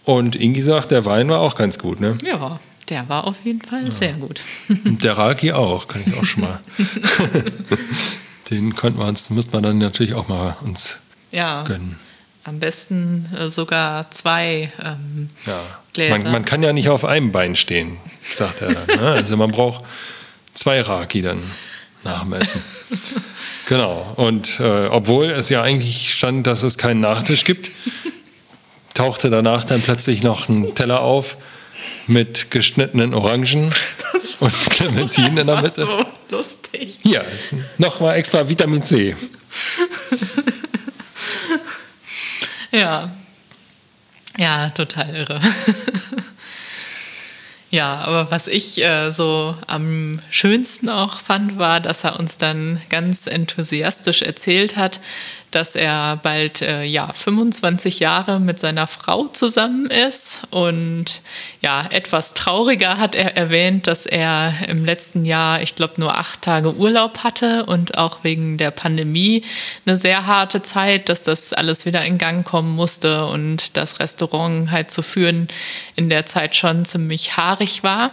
Und 0.04 0.36
Ingi 0.36 0.64
sagt, 0.64 0.90
der 0.90 1.06
Wein 1.06 1.30
war 1.30 1.42
auch 1.42 1.54
ganz 1.54 1.78
gut, 1.78 2.00
ne? 2.02 2.18
Ja, 2.26 2.60
der 2.92 3.10
war 3.10 3.26
auf 3.26 3.44
jeden 3.44 3.62
Fall 3.62 3.92
sehr 3.92 4.14
gut. 4.14 4.42
Und 4.70 5.04
der 5.04 5.18
Raki 5.18 5.52
auch, 5.54 5.88
kann 5.88 6.04
ich 6.06 6.16
auch 6.16 6.24
schon 6.26 6.42
mal. 6.44 6.60
Den 8.52 8.76
konnten 8.76 9.00
wir 9.00 9.08
uns, 9.08 9.30
müsste 9.30 9.54
man 9.54 9.64
dann 9.64 9.78
natürlich 9.78 10.14
auch 10.14 10.28
mal 10.28 10.58
uns 10.62 11.00
Ja, 11.32 11.64
gönnen. 11.64 11.96
am 12.44 12.60
besten 12.60 13.28
äh, 13.36 13.50
sogar 13.50 14.12
zwei 14.12 14.72
ähm, 14.84 15.30
Ja. 15.48 15.62
Gläser. 15.94 16.20
Man, 16.20 16.32
man 16.32 16.46
kann 16.46 16.62
ja 16.64 16.74
nicht 16.74 16.90
auf 16.90 17.06
einem 17.06 17.32
Bein 17.32 17.56
stehen, 17.56 17.98
sagt 18.24 18.62
er 18.62 18.74
dann. 18.74 18.88
Ne? 18.88 19.08
Also 19.10 19.36
man 19.38 19.52
braucht 19.52 19.84
zwei 20.54 20.82
Raki 20.82 21.22
dann 21.22 21.42
nach 22.04 22.22
dem 22.24 22.34
Essen. 22.34 22.62
Genau. 23.68 24.12
Und 24.18 24.60
äh, 24.60 24.88
obwohl 24.88 25.30
es 25.30 25.48
ja 25.48 25.62
eigentlich 25.62 26.12
stand, 26.12 26.46
dass 26.46 26.64
es 26.64 26.78
keinen 26.78 27.00
Nachtisch 27.00 27.46
gibt, 27.46 27.72
tauchte 28.94 29.30
danach 29.30 29.64
dann 29.64 29.82
plötzlich 29.82 30.24
noch 30.24 30.50
ein 30.50 30.76
Teller 30.76 31.00
auf 31.02 31.38
mit 32.08 32.52
geschnittenen 32.52 33.14
Orangen 33.14 33.74
und 34.40 34.70
Clementinen 34.70 35.38
in 35.38 35.48
der 35.48 35.62
Mitte. 35.62 35.82
so 35.82 36.06
lustig. 36.30 37.00
Ist 37.04 37.56
nochmal 37.78 38.18
extra 38.18 38.48
Vitamin 38.48 38.84
C. 38.84 39.16
Ja. 42.72 43.12
Ja, 44.38 44.70
total 44.70 45.14
irre. 45.14 45.42
ja, 47.70 47.96
aber 47.96 48.32
was 48.32 48.48
ich 48.48 48.82
äh, 48.82 49.12
so 49.12 49.56
am 49.68 50.20
schönsten 50.30 50.88
auch 50.88 51.20
fand, 51.20 51.58
war, 51.58 51.82
dass 51.82 52.06
er 52.06 52.18
uns 52.18 52.38
dann 52.38 52.82
ganz 52.90 53.28
enthusiastisch 53.28 54.22
erzählt 54.22 54.78
hat, 54.78 55.02
dass 55.52 55.76
er 55.76 56.18
bald 56.24 56.62
äh, 56.62 56.84
ja 56.84 57.12
25 57.12 58.00
Jahre 58.00 58.40
mit 58.40 58.60
seiner 58.60 58.88
Frau 58.88 59.28
zusammen 59.28 59.86
ist 59.88 60.48
und 60.50 61.22
ja 61.62 61.88
etwas 61.92 62.34
trauriger 62.34 62.98
hat 62.98 63.16
er 63.16 63.38
erwähnt, 63.38 63.88
dass 63.88 64.06
er 64.06 64.54
im 64.68 64.86
letzten 64.86 65.26
Jahr 65.26 65.62
ich 65.62 65.76
glaube 65.76 65.96
nur 65.98 66.18
acht 66.18 66.42
Tage 66.42 66.74
Urlaub 66.76 67.20
hatte 67.20 67.66
und 67.66 67.98
auch 67.98 68.24
wegen 68.24 68.58
der 68.58 68.72
Pandemie 68.72 69.44
eine 69.86 69.98
sehr 69.98 70.26
harte 70.26 70.62
Zeit, 70.62 71.10
dass 71.10 71.24
das 71.24 71.54
alles 71.54 71.86
wieder 71.86 72.04
in 72.06 72.18
Gang 72.18 72.46
kommen 72.46 72.76
musste 72.76 73.26
und 73.26 73.78
das 73.78 74.00
Restaurant 74.00 74.72
halt 74.72 74.90
zu 74.90 75.04
führen 75.04 75.48
in 75.96 76.10
der 76.10 76.26
Zeit 76.26 76.56
schon 76.56 76.86
ziemlich 76.86 77.38
haarig 77.38 77.84
war. 77.84 78.12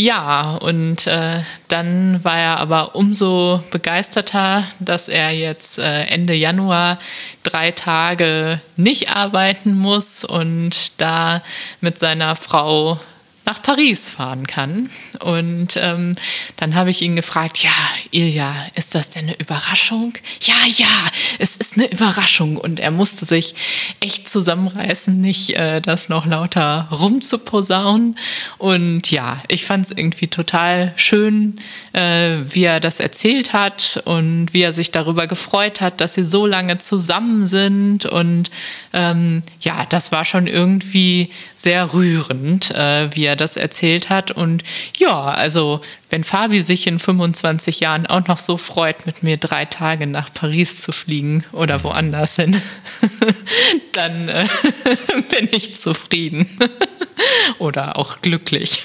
Ja, 0.00 0.56
und 0.56 1.06
äh, 1.06 1.42
dann 1.68 2.24
war 2.24 2.38
er 2.38 2.56
aber 2.56 2.94
umso 2.94 3.62
begeisterter, 3.70 4.64
dass 4.78 5.10
er 5.10 5.30
jetzt 5.32 5.78
äh, 5.78 6.04
Ende 6.04 6.32
Januar 6.32 6.98
drei 7.42 7.70
Tage 7.70 8.60
nicht 8.76 9.14
arbeiten 9.14 9.74
muss 9.74 10.24
und 10.24 10.98
da 11.02 11.42
mit 11.82 11.98
seiner 11.98 12.34
Frau 12.34 12.98
nach 13.46 13.62
Paris 13.62 14.10
fahren 14.10 14.46
kann. 14.46 14.90
Und 15.20 15.76
ähm, 15.76 16.14
dann 16.56 16.74
habe 16.74 16.90
ich 16.90 17.02
ihn 17.02 17.16
gefragt, 17.16 17.62
ja, 17.62 17.70
Ilja, 18.10 18.54
ist 18.74 18.94
das 18.94 19.10
denn 19.10 19.24
eine 19.24 19.38
Überraschung? 19.38 20.14
Ja, 20.42 20.54
ja, 20.66 20.86
es 21.38 21.56
ist 21.56 21.76
eine 21.76 21.90
Überraschung. 21.90 22.56
Und 22.56 22.80
er 22.80 22.90
musste 22.90 23.24
sich 23.24 23.54
echt 24.00 24.28
zusammenreißen, 24.28 25.20
nicht 25.20 25.50
äh, 25.56 25.80
das 25.80 26.08
noch 26.08 26.26
lauter 26.26 26.88
rumzuposaunen. 26.90 28.16
Und 28.58 29.10
ja, 29.10 29.42
ich 29.48 29.64
fand 29.64 29.86
es 29.86 29.92
irgendwie 29.92 30.28
total 30.28 30.92
schön, 30.96 31.56
äh, 31.92 32.36
wie 32.44 32.64
er 32.64 32.80
das 32.80 33.00
erzählt 33.00 33.52
hat 33.52 34.02
und 34.04 34.52
wie 34.52 34.62
er 34.62 34.72
sich 34.72 34.92
darüber 34.92 35.26
gefreut 35.26 35.80
hat, 35.80 36.00
dass 36.00 36.14
sie 36.14 36.24
so 36.24 36.46
lange 36.46 36.78
zusammen 36.78 37.46
sind. 37.46 38.06
Und 38.06 38.50
ähm, 38.92 39.42
ja, 39.60 39.86
das 39.86 40.12
war 40.12 40.24
schon 40.24 40.46
irgendwie 40.46 41.30
sehr 41.56 41.92
rührend, 41.94 42.70
äh, 42.70 43.14
wie 43.14 43.24
er 43.24 43.29
das 43.36 43.56
erzählt 43.56 44.10
hat. 44.10 44.30
Und 44.30 44.62
ja, 44.96 45.24
also 45.24 45.80
wenn 46.10 46.24
Fabi 46.24 46.60
sich 46.60 46.86
in 46.86 46.98
25 46.98 47.80
Jahren 47.80 48.06
auch 48.06 48.26
noch 48.26 48.38
so 48.38 48.56
freut, 48.56 49.06
mit 49.06 49.22
mir 49.22 49.36
drei 49.36 49.64
Tage 49.64 50.06
nach 50.06 50.32
Paris 50.32 50.80
zu 50.80 50.92
fliegen 50.92 51.44
oder 51.52 51.84
woanders 51.84 52.36
hin, 52.36 52.60
dann 53.92 54.28
äh, 54.28 54.46
bin 55.36 55.48
ich 55.52 55.76
zufrieden 55.76 56.48
oder 57.58 57.96
auch 57.96 58.20
glücklich. 58.22 58.82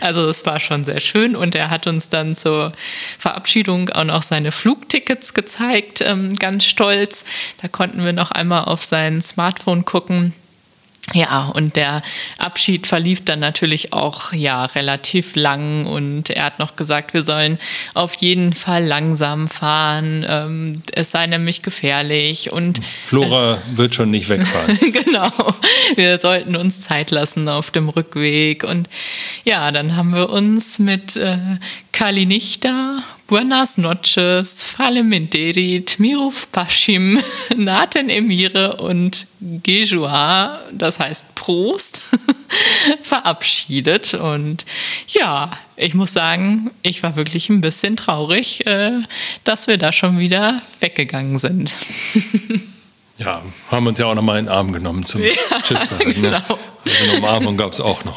Also 0.00 0.28
es 0.28 0.44
war 0.46 0.60
schon 0.60 0.84
sehr 0.84 1.00
schön 1.00 1.36
und 1.36 1.54
er 1.54 1.70
hat 1.70 1.86
uns 1.86 2.08
dann 2.08 2.34
zur 2.34 2.72
Verabschiedung 3.18 3.88
auch 3.90 4.04
noch 4.04 4.22
seine 4.22 4.52
Flugtickets 4.52 5.34
gezeigt, 5.34 6.02
ähm, 6.02 6.36
ganz 6.36 6.64
stolz. 6.64 7.24
Da 7.60 7.68
konnten 7.68 8.04
wir 8.04 8.12
noch 8.12 8.30
einmal 8.30 8.64
auf 8.64 8.82
sein 8.84 9.20
Smartphone 9.20 9.84
gucken. 9.84 10.34
Ja, 11.12 11.48
und 11.48 11.74
der 11.74 12.02
Abschied 12.38 12.86
verlief 12.86 13.24
dann 13.24 13.40
natürlich 13.40 13.92
auch 13.92 14.32
ja 14.32 14.64
relativ 14.66 15.34
lang 15.34 15.84
und 15.84 16.30
er 16.30 16.44
hat 16.44 16.58
noch 16.60 16.76
gesagt, 16.76 17.12
wir 17.12 17.24
sollen 17.24 17.58
auf 17.92 18.14
jeden 18.14 18.52
Fall 18.52 18.84
langsam 18.84 19.48
fahren. 19.48 20.24
Ähm, 20.26 20.82
es 20.92 21.10
sei 21.10 21.26
nämlich 21.26 21.62
gefährlich 21.62 22.52
und 22.52 22.82
Flora 22.82 23.58
wird 23.74 23.96
schon 23.96 24.12
nicht 24.12 24.28
wegfahren. 24.28 24.78
genau, 25.04 25.30
wir 25.96 26.18
sollten 26.20 26.54
uns 26.54 26.82
Zeit 26.82 27.10
lassen 27.10 27.48
auf 27.48 27.72
dem 27.72 27.88
Rückweg. 27.88 28.62
Und 28.62 28.88
ja, 29.44 29.72
dann 29.72 29.96
haben 29.96 30.14
wir 30.14 30.30
uns 30.30 30.78
mit 30.78 31.16
äh, 31.16 31.36
Kalinichta, 31.92 33.02
Buenas 33.26 33.78
noches, 33.78 34.62
Fale 34.62 35.04
Menderit, 35.04 35.98
Miruf 35.98 36.50
Pashim, 36.50 37.22
Naten 37.56 38.08
Emire 38.08 38.76
und 38.76 39.26
Gejua, 39.40 40.60
das 40.72 40.98
heißt 40.98 41.34
Prost, 41.34 42.02
verabschiedet. 43.02 44.14
Und 44.14 44.64
ja, 45.08 45.56
ich 45.76 45.94
muss 45.94 46.12
sagen, 46.12 46.70
ich 46.82 47.02
war 47.02 47.16
wirklich 47.16 47.50
ein 47.50 47.60
bisschen 47.60 47.96
traurig, 47.96 48.66
äh, 48.66 48.92
dass 49.44 49.66
wir 49.66 49.76
da 49.76 49.92
schon 49.92 50.18
wieder 50.18 50.60
weggegangen 50.80 51.38
sind. 51.38 51.70
Ja, 53.18 53.42
haben 53.70 53.86
uns 53.86 53.98
ja 53.98 54.06
auch 54.06 54.14
nochmal 54.14 54.38
in 54.38 54.46
den 54.46 54.52
Arm 54.52 54.72
genommen 54.72 55.04
zum 55.04 55.22
ja, 55.22 55.30
Tschüss 55.62 55.90
sagen. 55.90 56.08
Ne? 56.08 56.14
Genau. 56.14 56.30
Ne? 56.30 56.44
Also 56.86 57.04
eine 57.04 57.18
Umarmung 57.18 57.56
gab 57.56 57.70
es 57.70 57.80
auch 57.80 58.02
noch. 58.04 58.16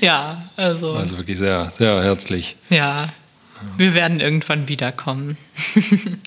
Ja, 0.00 0.42
also. 0.56 0.94
Also 0.94 1.16
wirklich 1.18 1.38
sehr, 1.38 1.70
sehr 1.70 2.02
herzlich. 2.02 2.56
Ja, 2.70 3.08
wir 3.76 3.94
werden 3.94 4.20
irgendwann 4.20 4.68
wiederkommen. 4.68 5.36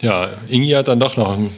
ja, 0.00 0.30
Ingi 0.48 0.70
hat 0.70 0.88
dann 0.88 1.00
doch 1.00 1.16
noch 1.16 1.36
ein 1.36 1.56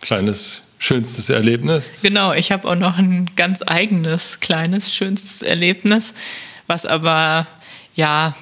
kleines, 0.00 0.62
schönstes 0.78 1.30
Erlebnis. 1.30 1.92
Genau, 2.02 2.32
ich 2.32 2.52
habe 2.52 2.68
auch 2.68 2.74
noch 2.74 2.98
ein 2.98 3.30
ganz 3.36 3.62
eigenes, 3.66 4.40
kleines, 4.40 4.92
schönstes 4.92 5.42
Erlebnis, 5.42 6.14
was 6.66 6.86
aber 6.86 7.46
ja 7.94 8.34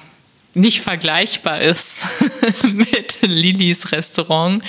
nicht 0.53 0.81
vergleichbar 0.81 1.61
ist 1.61 2.05
mit 2.73 3.19
Lilis 3.21 3.91
Restaurant. 3.91 4.63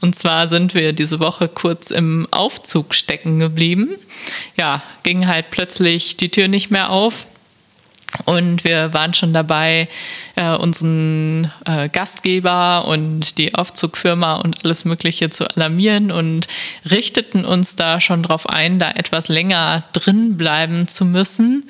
Und 0.00 0.14
zwar 0.14 0.48
sind 0.48 0.74
wir 0.74 0.92
diese 0.92 1.20
Woche 1.20 1.48
kurz 1.48 1.90
im 1.90 2.28
Aufzug 2.30 2.94
stecken 2.94 3.38
geblieben. 3.38 3.96
Ja, 4.56 4.82
ging 5.02 5.26
halt 5.26 5.50
plötzlich 5.50 6.16
die 6.16 6.30
Tür 6.30 6.48
nicht 6.48 6.70
mehr 6.70 6.90
auf. 6.90 7.26
Und 8.24 8.64
wir 8.64 8.94
waren 8.94 9.12
schon 9.12 9.32
dabei, 9.32 9.88
äh, 10.36 10.50
unseren 10.50 11.50
äh, 11.66 11.88
Gastgeber 11.88 12.86
und 12.86 13.38
die 13.38 13.54
Aufzugfirma 13.54 14.36
und 14.36 14.64
alles 14.64 14.84
Mögliche 14.84 15.30
zu 15.30 15.48
alarmieren 15.50 16.10
und 16.10 16.46
richteten 16.88 17.44
uns 17.44 17.76
da 17.76 18.00
schon 18.00 18.22
darauf 18.22 18.48
ein, 18.48 18.78
da 18.78 18.92
etwas 18.92 19.28
länger 19.28 19.84
drin 19.92 20.36
bleiben 20.36 20.88
zu 20.88 21.04
müssen. 21.04 21.68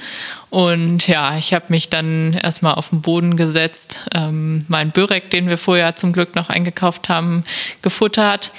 Und 0.50 1.08
ja, 1.08 1.36
ich 1.36 1.52
habe 1.52 1.66
mich 1.68 1.90
dann 1.90 2.34
erstmal 2.34 2.74
auf 2.74 2.90
den 2.90 3.00
Boden 3.00 3.36
gesetzt, 3.36 4.00
ähm, 4.14 4.64
meinen 4.68 4.92
Börek, 4.92 5.30
den 5.30 5.48
wir 5.48 5.58
vorher 5.58 5.96
zum 5.96 6.12
Glück 6.12 6.36
noch 6.36 6.50
eingekauft 6.50 7.08
haben, 7.08 7.42
gefuttert 7.82 8.52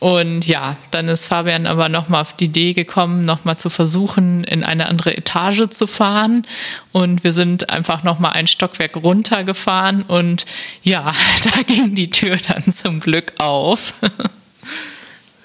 und 0.00 0.46
ja, 0.46 0.76
dann 0.90 1.08
ist 1.08 1.26
Fabian 1.26 1.66
aber 1.66 1.90
nochmal 1.90 2.22
auf 2.22 2.32
die 2.32 2.46
Idee 2.46 2.72
gekommen, 2.72 3.26
nochmal 3.26 3.58
zu 3.58 3.68
versuchen, 3.68 4.44
in 4.44 4.64
eine 4.64 4.88
andere 4.88 5.14
Etage 5.14 5.68
zu 5.68 5.86
fahren. 5.86 6.46
Und 6.90 7.22
wir 7.22 7.34
sind 7.34 7.68
einfach 7.68 8.02
nochmal 8.02 8.32
ein 8.32 8.46
Stockwerk 8.46 8.96
runtergefahren 8.96 10.02
und 10.02 10.46
ja, 10.82 11.12
da 11.44 11.62
ging 11.62 11.94
die 11.94 12.08
Tür 12.08 12.38
dann 12.48 12.72
zum 12.72 13.00
Glück 13.00 13.34
auf. 13.38 13.94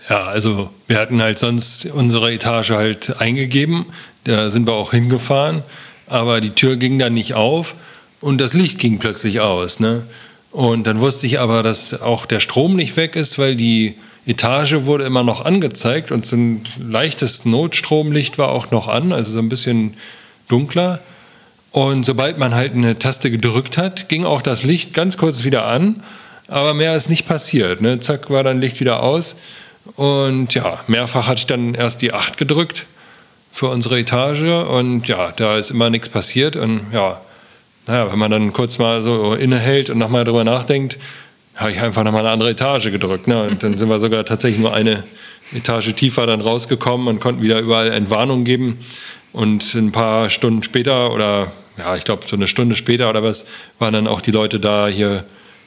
Ja, 0.08 0.26
also 0.26 0.70
wir 0.86 1.00
hatten 1.00 1.20
halt 1.20 1.40
sonst 1.40 1.88
unsere 1.88 2.32
Etage 2.32 2.70
halt 2.70 3.20
eingegeben, 3.20 3.88
da 4.24 4.52
sind 4.52 4.68
wir 4.68 4.74
auch 4.74 4.92
hingefahren, 4.92 5.64
aber 6.06 6.42
die 6.42 6.52
Tür 6.52 6.78
ging 6.78 7.00
dann 7.00 7.16
nicht 7.16 7.34
auf 7.34 7.74
und 8.22 8.38
das 8.38 8.54
Licht 8.54 8.78
ging 8.78 9.00
plötzlich 9.00 9.40
aus. 9.40 9.80
Ne? 9.80 10.04
Und 10.52 10.86
dann 10.86 11.00
wusste 11.00 11.26
ich 11.26 11.40
aber, 11.40 11.64
dass 11.64 12.04
auch 12.04 12.28
der 12.28 12.40
Strom 12.40 12.76
nicht 12.76 12.96
weg 12.98 13.16
ist, 13.16 13.40
weil 13.40 13.56
die 13.56 13.96
Etage 14.26 14.86
wurde 14.86 15.04
immer 15.04 15.24
noch 15.24 15.46
angezeigt 15.46 16.12
und 16.12 16.26
so 16.26 16.36
ein 16.36 16.64
leichtes 16.80 17.46
Notstromlicht 17.46 18.38
war 18.38 18.50
auch 18.50 18.72
noch 18.72 18.88
an, 18.88 19.14
also 19.14 19.34
so 19.34 19.40
ein 19.40 19.50
bisschen 19.50 19.96
dunkler. 20.48 21.00
Und 21.72 22.06
sobald 22.06 22.38
man 22.38 22.56
halt 22.56 22.74
eine 22.74 22.98
Taste 22.98 23.30
gedrückt 23.30 23.78
hat, 23.78 24.10
ging 24.10 24.26
auch 24.26 24.42
das 24.42 24.64
Licht 24.64 24.94
ganz 24.94 25.18
kurz 25.18 25.44
wieder 25.44 25.66
an, 25.66 26.02
aber 26.48 26.74
mehr 26.74 26.96
ist 26.96 27.10
nicht 27.10 27.28
passiert. 27.28 27.82
Ne? 27.82 28.00
Zack, 28.00 28.30
war 28.30 28.44
dann 28.44 28.62
Licht 28.62 28.80
wieder 28.80 29.04
aus. 29.04 29.38
Und 29.96 30.54
ja, 30.54 30.80
mehrfach 30.88 31.28
hatte 31.28 31.40
ich 31.40 31.46
dann 31.46 31.76
erst 31.76 32.02
die 32.02 32.14
8 32.14 32.38
gedrückt 32.38 32.88
für 33.52 33.68
unsere 33.68 34.00
Etage 34.00 34.44
und 34.44 35.08
ja, 35.08 35.32
da 35.36 35.58
ist 35.58 35.70
immer 35.70 35.90
nichts 35.90 36.10
passiert. 36.10 36.56
Und 36.56 36.82
ja, 36.92 37.22
naja, 37.88 38.12
wenn 38.12 38.20
man 38.20 38.32
dann 38.32 38.54
kurz 38.54 38.80
mal 38.80 39.04
so 39.04 39.34
innehält 39.34 39.90
und 39.90 39.98
nochmal 39.98 40.24
drüber 40.24 40.44
nachdenkt, 40.44 40.98
habe 41.56 41.72
ich 41.72 41.80
einfach 41.80 42.04
nochmal 42.04 42.22
eine 42.22 42.32
andere 42.32 42.50
Etage 42.50 42.92
gedrückt. 42.92 43.28
Ne? 43.28 43.44
Und 43.44 43.64
dann 43.64 43.78
sind 43.78 43.90
wir 43.90 44.00
sogar 44.00 44.26
tatsächlich 44.26 44.60
nur 44.60 44.74
eine 44.74 45.04
Etage 45.54 45.94
tiefer 45.94 46.28
dann 46.28 46.42
rausgekommen 46.42 47.08
und 47.08 47.20
konnten 47.20 47.42
wieder 47.42 47.60
überall 47.60 47.92
Entwarnung 47.92 48.44
geben. 48.44 48.80
Und 49.32 49.74
ein 49.74 49.92
paar 49.92 50.30
Stunden 50.30 50.64
später 50.64 51.12
oder 51.12 51.52
ja, 51.78 51.96
ich 51.96 52.04
glaube 52.04 52.24
so 52.28 52.36
eine 52.36 52.48
Stunde 52.48 52.76
später 52.76 53.10
oder 53.10 53.24
was, 53.24 53.48
waren 53.80 53.94
dann 53.94 54.08
auch 54.08 54.22
die 54.22 54.32
Leute 54.32 54.60
da 54.60 54.88
hier. 54.88 55.26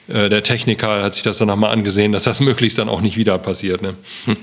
Äh, 0.09 0.31
der 0.31 0.42
Techniker 0.42 1.03
hat 1.03 1.14
sich 1.14 1.22
das 1.22 1.38
dann 1.38 1.48
nochmal 1.48 1.72
angesehen, 1.72 2.12
dass 2.12 2.24
das 2.24 2.40
möglichst 2.40 2.79
dann 2.79 2.88
auch 2.88 3.01
nicht 3.01 3.16
wieder 3.16 3.38
passiert. 3.38 3.83
Ne? 3.83 3.94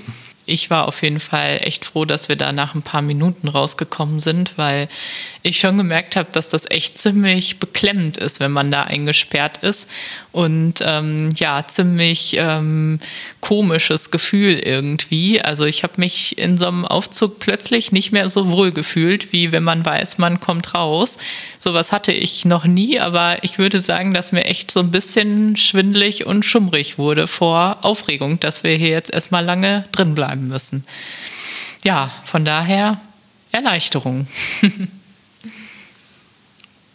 ich 0.46 0.70
war 0.70 0.86
auf 0.86 1.02
jeden 1.02 1.18
Fall 1.18 1.58
echt 1.62 1.84
froh, 1.84 2.04
dass 2.04 2.28
wir 2.28 2.36
da 2.36 2.52
nach 2.52 2.74
ein 2.74 2.82
paar 2.82 3.02
Minuten 3.02 3.48
rausgekommen 3.48 4.20
sind, 4.20 4.56
weil 4.56 4.88
ich 5.42 5.58
schon 5.58 5.76
gemerkt 5.76 6.14
habe, 6.14 6.28
dass 6.30 6.48
das 6.48 6.70
echt 6.70 6.98
ziemlich 6.98 7.58
beklemmend 7.58 8.16
ist, 8.16 8.38
wenn 8.38 8.52
man 8.52 8.70
da 8.70 8.82
eingesperrt 8.84 9.58
ist. 9.58 9.90
Und 10.36 10.82
ähm, 10.82 11.30
ja, 11.36 11.64
ziemlich 11.66 12.36
ähm, 12.38 13.00
komisches 13.40 14.10
Gefühl 14.10 14.58
irgendwie. 14.58 15.40
Also 15.40 15.64
ich 15.64 15.82
habe 15.82 15.94
mich 15.96 16.36
in 16.36 16.58
so 16.58 16.66
einem 16.68 16.84
Aufzug 16.84 17.38
plötzlich 17.38 17.90
nicht 17.90 18.12
mehr 18.12 18.28
so 18.28 18.50
wohl 18.50 18.70
gefühlt, 18.70 19.32
wie 19.32 19.50
wenn 19.50 19.62
man 19.62 19.82
weiß, 19.82 20.18
man 20.18 20.38
kommt 20.38 20.74
raus. 20.74 21.16
Sowas 21.58 21.90
hatte 21.90 22.12
ich 22.12 22.44
noch 22.44 22.66
nie, 22.66 23.00
aber 23.00 23.42
ich 23.44 23.58
würde 23.58 23.80
sagen, 23.80 24.12
dass 24.12 24.30
mir 24.30 24.44
echt 24.44 24.70
so 24.70 24.80
ein 24.80 24.90
bisschen 24.90 25.56
schwindlig 25.56 26.26
und 26.26 26.44
schummrig 26.44 26.98
wurde 26.98 27.26
vor 27.26 27.78
Aufregung, 27.80 28.38
dass 28.38 28.62
wir 28.62 28.76
hier 28.76 28.90
jetzt 28.90 29.14
erstmal 29.14 29.42
lange 29.42 29.86
drin 29.92 30.14
bleiben 30.14 30.48
müssen. 30.48 30.84
Ja, 31.82 32.12
von 32.24 32.44
daher 32.44 33.00
Erleichterung. 33.52 34.26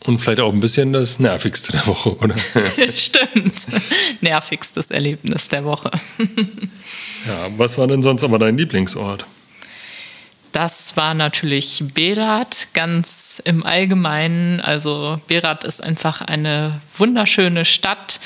Und 0.04 0.18
vielleicht 0.18 0.40
auch 0.40 0.52
ein 0.52 0.60
bisschen 0.60 0.94
das 0.94 1.20
nervigste 1.20 1.74
der 1.74 1.86
Woche, 1.86 2.18
oder? 2.18 2.36
Stimmt. 2.96 3.68
Nervigstes 4.22 4.90
Erlebnis 4.90 5.48
der 5.48 5.64
Woche. 5.64 5.92
ja, 7.28 7.50
was 7.58 7.78
war 7.78 7.86
denn 7.86 8.02
sonst 8.02 8.24
aber 8.24 8.40
dein 8.40 8.58
Lieblingsort? 8.58 9.26
Das 10.52 10.98
war 10.98 11.14
natürlich 11.14 11.84
Berat 11.94 12.70
ganz 12.74 13.42
im 13.46 13.64
Allgemeinen. 13.64 14.60
Also 14.60 15.22
Berat 15.28 15.64
ist 15.64 15.82
einfach 15.84 16.22
eine 16.22 16.82
wunderschöne 16.98 17.64
Stadt. 17.64 18.20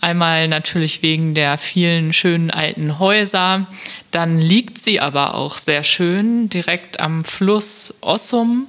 Einmal 0.00 0.48
natürlich 0.48 1.02
wegen 1.02 1.34
der 1.34 1.58
vielen 1.58 2.12
schönen 2.12 2.50
alten 2.50 2.98
Häuser. 2.98 3.66
Dann 4.10 4.38
liegt 4.38 4.78
sie 4.78 4.98
aber 4.98 5.34
auch 5.34 5.58
sehr 5.58 5.84
schön 5.84 6.48
direkt 6.48 6.98
am 6.98 7.22
Fluss 7.22 7.98
Ossum. 8.00 8.66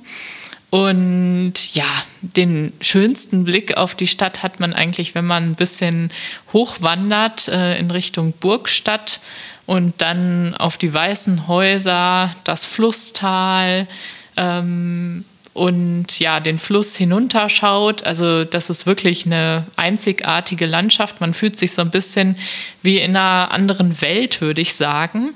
Und 0.73 1.53
ja, 1.75 1.85
den 2.23 2.73
schönsten 2.81 3.43
Blick 3.43 3.77
auf 3.77 3.93
die 3.93 4.07
Stadt 4.07 4.41
hat 4.41 4.59
man 4.59 4.73
eigentlich, 4.73 5.13
wenn 5.13 5.23
man 5.23 5.51
ein 5.51 5.55
bisschen 5.55 6.09
hochwandert 6.51 7.47
äh, 7.47 7.77
in 7.77 7.91
Richtung 7.91 8.33
Burgstadt 8.39 9.19
und 9.67 9.93
dann 10.01 10.55
auf 10.55 10.79
die 10.79 10.91
weißen 10.91 11.47
Häuser, 11.47 12.35
das 12.43 12.65
Flusstal 12.65 13.87
ähm, 14.35 15.25
und 15.53 16.17
ja, 16.17 16.39
den 16.39 16.57
Fluss 16.57 16.95
hinunterschaut. 16.95 18.01
Also 18.07 18.43
das 18.43 18.71
ist 18.71 18.87
wirklich 18.87 19.27
eine 19.27 19.67
einzigartige 19.75 20.65
Landschaft. 20.65 21.21
Man 21.21 21.35
fühlt 21.35 21.55
sich 21.55 21.73
so 21.73 21.83
ein 21.83 21.91
bisschen 21.91 22.35
wie 22.81 22.97
in 22.97 23.15
einer 23.15 23.51
anderen 23.51 24.01
Welt, 24.01 24.41
würde 24.41 24.61
ich 24.61 24.73
sagen. 24.73 25.35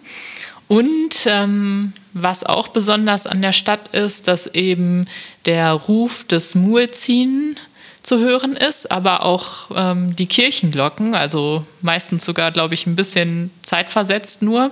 Und 0.68 1.26
ähm, 1.28 1.94
was 2.14 2.44
auch 2.44 2.70
besonders 2.70 3.28
an 3.28 3.42
der 3.42 3.54
Stadt 3.54 3.90
ist, 3.90 4.28
dass 4.28 4.48
eben 4.48 5.06
der 5.46 5.72
Ruf 5.72 6.26
des 6.26 6.56
Muezzin 6.56 7.56
zu 8.04 8.20
hören 8.20 8.56
ist, 8.56 8.92
aber 8.92 9.24
auch 9.24 9.70
ähm, 9.76 10.16
die 10.16 10.28
Kirchenglocken, 10.28 11.14
also 11.14 11.66
meistens 11.82 12.26
sogar, 12.26 12.52
glaube 12.52 12.74
ich, 12.74 12.88
ein 12.88 12.96
bisschen 12.96 13.52
zeitversetzt 13.62 14.42
nur. 14.42 14.72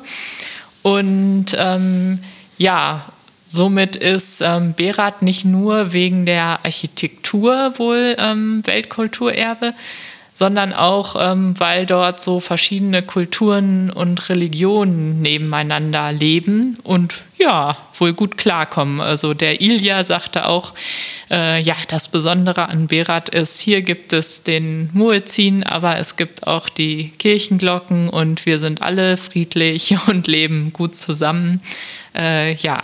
Und 0.83 1.47
ähm, 1.57 2.19
ja, 2.57 3.05
somit 3.45 3.95
ist 3.95 4.41
ähm, 4.41 4.73
Berat 4.73 5.21
nicht 5.21 5.45
nur 5.45 5.93
wegen 5.93 6.25
der 6.25 6.63
Architektur 6.63 7.73
wohl 7.77 8.15
ähm, 8.17 8.61
Weltkulturerbe, 8.65 9.73
sondern 10.35 10.73
auch, 10.73 11.15
ähm, 11.17 11.57
weil 11.57 11.85
dort 11.85 12.19
so 12.19 12.41
verschiedene 12.41 13.01
Kulturen 13.01 13.89
und 13.89 14.27
Religionen 14.27 15.21
nebeneinander 15.21 16.11
leben 16.11 16.77
und 16.83 17.23
ja, 17.37 17.77
wohl 17.93 18.11
gut 18.11 18.37
klarkommen. 18.37 18.99
Also 18.99 19.33
der 19.33 19.61
Ilja 19.61 20.03
sagte 20.03 20.45
auch, 20.47 20.73
äh, 21.31 21.61
ja, 21.61 21.75
das 21.87 22.09
Besondere 22.09 22.67
an 22.67 22.87
Berat 22.87 23.29
ist, 23.29 23.61
hier 23.61 23.81
gibt 23.81 24.11
es 24.11 24.43
den 24.43 24.89
Muezzin, 24.91 25.63
aber 25.63 25.97
es 25.99 26.17
gibt 26.17 26.45
auch 26.45 26.67
die 26.67 27.11
Kirchenglocken 27.17 28.09
und 28.09 28.45
wir 28.45 28.59
sind 28.59 28.81
alle 28.81 29.15
friedlich 29.15 29.95
und 30.07 30.27
leben 30.27 30.73
gut 30.73 30.97
zusammen. 30.97 31.61
Äh, 32.13 32.55
ja, 32.55 32.81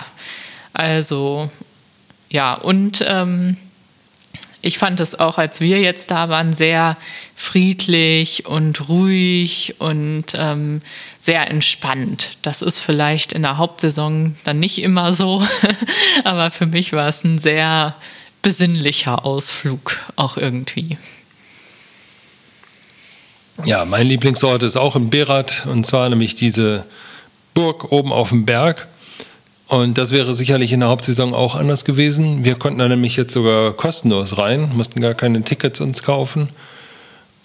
also 0.71 1.51
ja, 2.29 2.53
und 2.53 3.03
ähm, 3.05 3.57
ich 4.61 4.77
fand 4.77 4.99
es 4.99 5.19
auch, 5.19 5.37
als 5.37 5.59
wir 5.59 5.79
jetzt 5.79 6.11
da 6.11 6.29
waren, 6.29 6.53
sehr 6.53 6.95
friedlich 7.41 8.45
und 8.45 8.87
ruhig 8.87 9.75
und 9.79 10.25
ähm, 10.35 10.79
sehr 11.17 11.49
entspannt. 11.49 12.37
Das 12.43 12.61
ist 12.61 12.79
vielleicht 12.79 13.33
in 13.33 13.41
der 13.41 13.57
Hauptsaison 13.57 14.35
dann 14.43 14.59
nicht 14.59 14.79
immer 14.79 15.11
so, 15.11 15.43
aber 16.23 16.51
für 16.51 16.67
mich 16.67 16.93
war 16.93 17.09
es 17.09 17.23
ein 17.23 17.39
sehr 17.39 17.95
besinnlicher 18.43 19.25
Ausflug 19.25 19.97
auch 20.15 20.37
irgendwie. 20.37 20.99
Ja, 23.65 23.85
mein 23.85 24.05
Lieblingsort 24.05 24.61
ist 24.61 24.77
auch 24.77 24.95
in 24.95 25.09
Berat 25.09 25.65
und 25.65 25.83
zwar 25.83 26.09
nämlich 26.09 26.35
diese 26.35 26.85
Burg 27.55 27.91
oben 27.91 28.13
auf 28.13 28.29
dem 28.29 28.45
Berg. 28.45 28.87
Und 29.67 29.97
das 29.97 30.11
wäre 30.11 30.35
sicherlich 30.35 30.73
in 30.73 30.81
der 30.81 30.89
Hauptsaison 30.89 31.33
auch 31.33 31.55
anders 31.55 31.85
gewesen. 31.85 32.45
Wir 32.45 32.53
konnten 32.53 32.77
da 32.77 32.87
nämlich 32.87 33.15
jetzt 33.15 33.33
sogar 33.33 33.73
kostenlos 33.73 34.37
rein, 34.37 34.71
mussten 34.75 35.01
gar 35.01 35.15
keine 35.15 35.41
Tickets 35.41 35.81
uns 35.81 36.03
kaufen. 36.03 36.49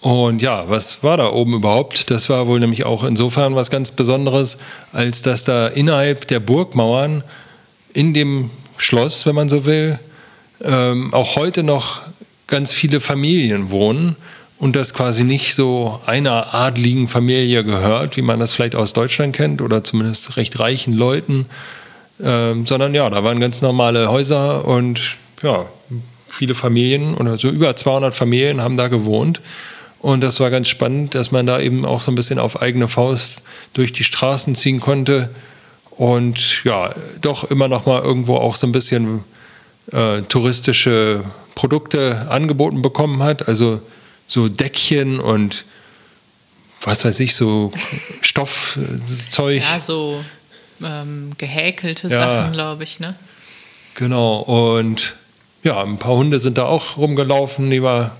Und 0.07 0.41
ja, 0.41 0.69
was 0.69 1.03
war 1.03 1.17
da 1.17 1.33
oben 1.33 1.55
überhaupt? 1.55 2.09
Das 2.11 2.29
war 2.29 2.47
wohl 2.47 2.61
nämlich 2.61 2.85
auch 2.85 3.03
insofern 3.03 3.55
was 3.55 3.69
ganz 3.69 3.91
Besonderes, 3.91 4.57
als 4.93 5.21
dass 5.21 5.43
da 5.43 5.67
innerhalb 5.67 6.27
der 6.27 6.39
Burgmauern 6.39 7.25
in 7.91 8.13
dem 8.13 8.49
Schloss, 8.77 9.25
wenn 9.25 9.35
man 9.35 9.49
so 9.49 9.65
will, 9.65 9.99
ähm, 10.63 11.13
auch 11.13 11.35
heute 11.35 11.61
noch 11.61 12.03
ganz 12.47 12.71
viele 12.71 13.01
Familien 13.01 13.69
wohnen 13.69 14.15
und 14.59 14.77
das 14.77 14.93
quasi 14.93 15.25
nicht 15.25 15.53
so 15.55 15.99
einer 16.05 16.53
adligen 16.55 17.09
Familie 17.09 17.65
gehört, 17.65 18.15
wie 18.15 18.21
man 18.21 18.39
das 18.39 18.53
vielleicht 18.55 18.77
aus 18.77 18.93
Deutschland 18.93 19.35
kennt 19.35 19.61
oder 19.61 19.83
zumindest 19.83 20.37
recht 20.37 20.57
reichen 20.57 20.93
Leuten, 20.93 21.47
ähm, 22.23 22.65
sondern 22.65 22.95
ja, 22.95 23.09
da 23.09 23.25
waren 23.25 23.41
ganz 23.41 23.61
normale 23.61 24.09
Häuser 24.09 24.63
und 24.63 25.17
ja, 25.43 25.65
viele 26.29 26.55
Familien 26.55 27.13
oder 27.15 27.37
so 27.37 27.49
über 27.49 27.75
200 27.75 28.15
Familien 28.15 28.61
haben 28.61 28.77
da 28.77 28.87
gewohnt. 28.87 29.41
Und 29.99 30.21
das 30.21 30.39
war 30.39 30.51
ganz 30.51 30.67
spannend, 30.67 31.15
dass 31.15 31.31
man 31.31 31.45
da 31.45 31.59
eben 31.59 31.85
auch 31.85 32.01
so 32.01 32.11
ein 32.11 32.15
bisschen 32.15 32.39
auf 32.39 32.61
eigene 32.61 32.87
Faust 32.87 33.43
durch 33.73 33.93
die 33.93 34.03
Straßen 34.03 34.55
ziehen 34.55 34.79
konnte 34.79 35.29
und 35.91 36.63
ja, 36.63 36.93
doch 37.21 37.45
immer 37.45 37.67
noch 37.67 37.87
mal 37.87 38.01
irgendwo 38.01 38.35
auch 38.35 38.55
so 38.55 38.67
ein 38.67 38.71
bisschen 38.71 39.23
äh, 39.91 40.21
touristische 40.21 41.23
Produkte 41.55 42.27
angeboten 42.29 42.83
bekommen 42.83 43.23
hat. 43.23 43.47
Also 43.47 43.81
so 44.27 44.47
Deckchen 44.47 45.19
und 45.19 45.65
was 46.81 47.03
weiß 47.03 47.19
ich, 47.21 47.35
so 47.35 47.73
Stoffzeug. 48.21 49.63
Ja, 49.63 49.79
so 49.79 50.23
ähm, 50.83 51.31
gehäkelte 51.37 52.09
ja, 52.09 52.19
Sachen, 52.19 52.53
glaube 52.53 52.83
ich, 52.83 52.99
ne? 52.99 53.15
Genau, 53.95 54.37
und 54.41 55.15
ja, 55.63 55.81
ein 55.81 55.97
paar 55.97 56.13
Hunde 56.13 56.39
sind 56.39 56.59
da 56.59 56.65
auch 56.65 56.97
rumgelaufen, 56.97 57.71
die 57.71 57.81
wir 57.81 58.11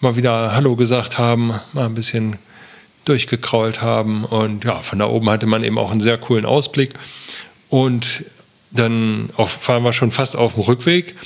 mal 0.00 0.16
wieder 0.16 0.54
Hallo 0.54 0.76
gesagt 0.76 1.18
haben, 1.18 1.54
mal 1.72 1.86
ein 1.86 1.94
bisschen 1.94 2.36
durchgekrault 3.04 3.82
haben. 3.82 4.24
Und 4.24 4.64
ja, 4.64 4.76
von 4.76 4.98
da 4.98 5.06
oben 5.06 5.28
hatte 5.30 5.46
man 5.46 5.64
eben 5.64 5.78
auch 5.78 5.90
einen 5.90 6.00
sehr 6.00 6.18
coolen 6.18 6.46
Ausblick. 6.46 6.94
Und 7.68 8.24
dann 8.70 9.30
auf, 9.36 9.50
fahren 9.50 9.82
wir 9.82 9.92
schon 9.92 10.10
fast 10.10 10.36
auf 10.36 10.54
dem 10.54 10.62
Rückweg. 10.62 11.16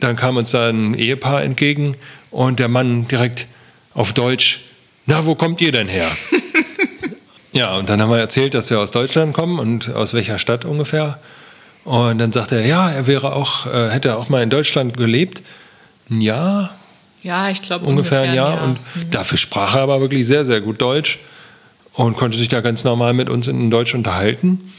Dann 0.00 0.16
kam 0.16 0.36
uns 0.36 0.50
da 0.50 0.68
ein 0.68 0.94
Ehepaar 0.94 1.42
entgegen 1.42 1.96
und 2.30 2.58
der 2.58 2.68
Mann 2.68 3.08
direkt 3.08 3.46
auf 3.94 4.12
Deutsch, 4.12 4.60
na, 5.06 5.24
wo 5.24 5.34
kommt 5.34 5.60
ihr 5.60 5.72
denn 5.72 5.88
her? 5.88 6.08
Ja, 7.56 7.74
und 7.76 7.88
dann 7.88 8.02
haben 8.02 8.10
wir 8.10 8.18
erzählt, 8.18 8.52
dass 8.52 8.68
wir 8.68 8.78
aus 8.78 8.90
Deutschland 8.90 9.32
kommen 9.32 9.58
und 9.58 9.94
aus 9.94 10.12
welcher 10.12 10.38
Stadt 10.38 10.66
ungefähr. 10.66 11.18
Und 11.84 12.18
dann 12.18 12.30
sagte 12.30 12.56
er, 12.56 12.66
ja, 12.66 12.90
er 12.90 13.06
wäre 13.06 13.32
auch, 13.32 13.64
äh, 13.64 13.88
hätte 13.88 14.18
auch 14.18 14.28
mal 14.28 14.42
in 14.42 14.50
Deutschland 14.50 14.98
gelebt. 14.98 15.40
Jahr? 16.10 16.74
Ja, 17.22 17.50
ich 17.50 17.62
glaube 17.62 17.86
ungefähr, 17.86 18.20
ungefähr 18.20 18.30
ein 18.30 18.36
Jahr. 18.36 18.54
Jahr. 18.56 18.64
Und 18.64 18.78
mhm. 18.94 19.10
dafür 19.10 19.38
sprach 19.38 19.74
er 19.74 19.82
aber 19.82 20.00
wirklich 20.00 20.26
sehr, 20.26 20.44
sehr 20.44 20.60
gut 20.60 20.80
Deutsch 20.80 21.18
und 21.94 22.16
konnte 22.16 22.36
sich 22.36 22.48
da 22.48 22.60
ganz 22.60 22.84
normal 22.84 23.14
mit 23.14 23.28
uns 23.30 23.48
in 23.48 23.70
Deutsch 23.70 23.94
unterhalten. 23.94 24.72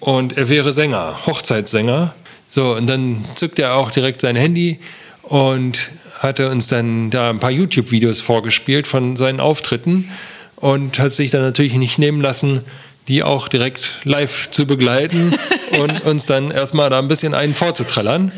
Und 0.00 0.36
er 0.36 0.48
wäre 0.48 0.72
Sänger, 0.72 1.16
Hochzeitssänger. 1.26 2.14
So, 2.50 2.76
und 2.76 2.86
dann 2.88 3.24
zückte 3.34 3.62
er 3.62 3.76
auch 3.76 3.90
direkt 3.90 4.20
sein 4.20 4.36
Handy 4.36 4.80
und 5.22 5.90
hatte 6.18 6.50
uns 6.50 6.68
dann 6.68 7.10
da 7.10 7.30
ein 7.30 7.40
paar 7.40 7.50
YouTube-Videos 7.50 8.20
vorgespielt 8.20 8.86
von 8.86 9.16
seinen 9.16 9.40
Auftritten 9.40 10.08
und 10.56 10.98
hat 10.98 11.12
sich 11.12 11.30
dann 11.30 11.42
natürlich 11.42 11.74
nicht 11.74 11.98
nehmen 11.98 12.20
lassen, 12.20 12.60
die 13.08 13.22
auch 13.22 13.48
direkt 13.48 14.00
live 14.04 14.50
zu 14.50 14.66
begleiten 14.66 15.34
und 15.78 16.04
uns 16.04 16.26
dann 16.26 16.50
erstmal 16.50 16.90
da 16.90 16.98
ein 16.98 17.08
bisschen 17.08 17.34
einen 17.34 17.54
vorzuträllern 17.54 18.32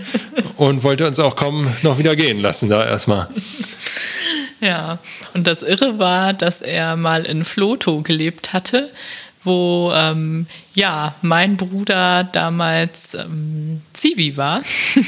und 0.56 0.82
wollte 0.82 1.06
uns 1.06 1.20
auch 1.20 1.36
kaum 1.36 1.68
noch 1.82 1.98
wieder 1.98 2.16
gehen 2.16 2.40
lassen 2.40 2.68
da 2.68 2.84
erstmal. 2.84 3.28
Ja, 4.60 4.98
und 5.34 5.46
das 5.46 5.62
Irre 5.62 5.98
war, 5.98 6.32
dass 6.32 6.62
er 6.62 6.96
mal 6.96 7.26
in 7.26 7.44
Floto 7.44 8.00
gelebt 8.00 8.52
hatte 8.52 8.90
wo 9.46 9.92
ähm, 9.94 10.46
ja 10.74 11.14
mein 11.22 11.56
Bruder 11.56 12.24
damals 12.24 13.14
ähm, 13.14 13.80
Zivi 13.94 14.36
war 14.36 14.62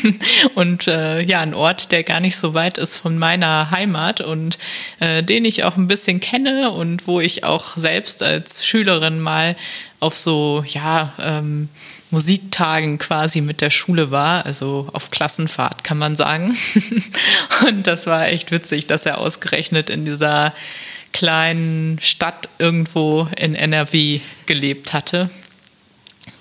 und 0.54 0.86
äh, 0.88 1.20
ja 1.20 1.40
ein 1.40 1.54
Ort, 1.54 1.92
der 1.92 2.04
gar 2.04 2.20
nicht 2.20 2.36
so 2.36 2.54
weit 2.54 2.78
ist 2.78 2.96
von 2.96 3.18
meiner 3.18 3.70
Heimat 3.70 4.20
und 4.20 4.58
äh, 5.00 5.22
den 5.22 5.44
ich 5.44 5.64
auch 5.64 5.76
ein 5.76 5.88
bisschen 5.88 6.20
kenne 6.20 6.70
und 6.70 7.06
wo 7.06 7.20
ich 7.20 7.44
auch 7.44 7.76
selbst 7.76 8.22
als 8.22 8.64
Schülerin 8.64 9.20
mal 9.20 9.56
auf 10.00 10.16
so 10.16 10.64
ja 10.66 11.12
ähm, 11.18 11.68
Musiktagen 12.10 12.98
quasi 12.98 13.40
mit 13.40 13.60
der 13.60 13.70
Schule 13.70 14.10
war, 14.10 14.46
also 14.46 14.88
auf 14.92 15.10
Klassenfahrt 15.10 15.84
kann 15.84 15.98
man 15.98 16.16
sagen. 16.16 16.56
und 17.68 17.86
das 17.86 18.06
war 18.06 18.28
echt 18.28 18.50
witzig, 18.50 18.86
dass 18.86 19.04
er 19.04 19.18
ausgerechnet 19.18 19.90
in 19.90 20.04
dieser 20.04 20.54
kleinen 21.12 21.98
Stadt 22.00 22.48
irgendwo 22.58 23.28
in 23.36 23.54
NRW 23.54 24.20
gelebt 24.46 24.92
hatte. 24.92 25.30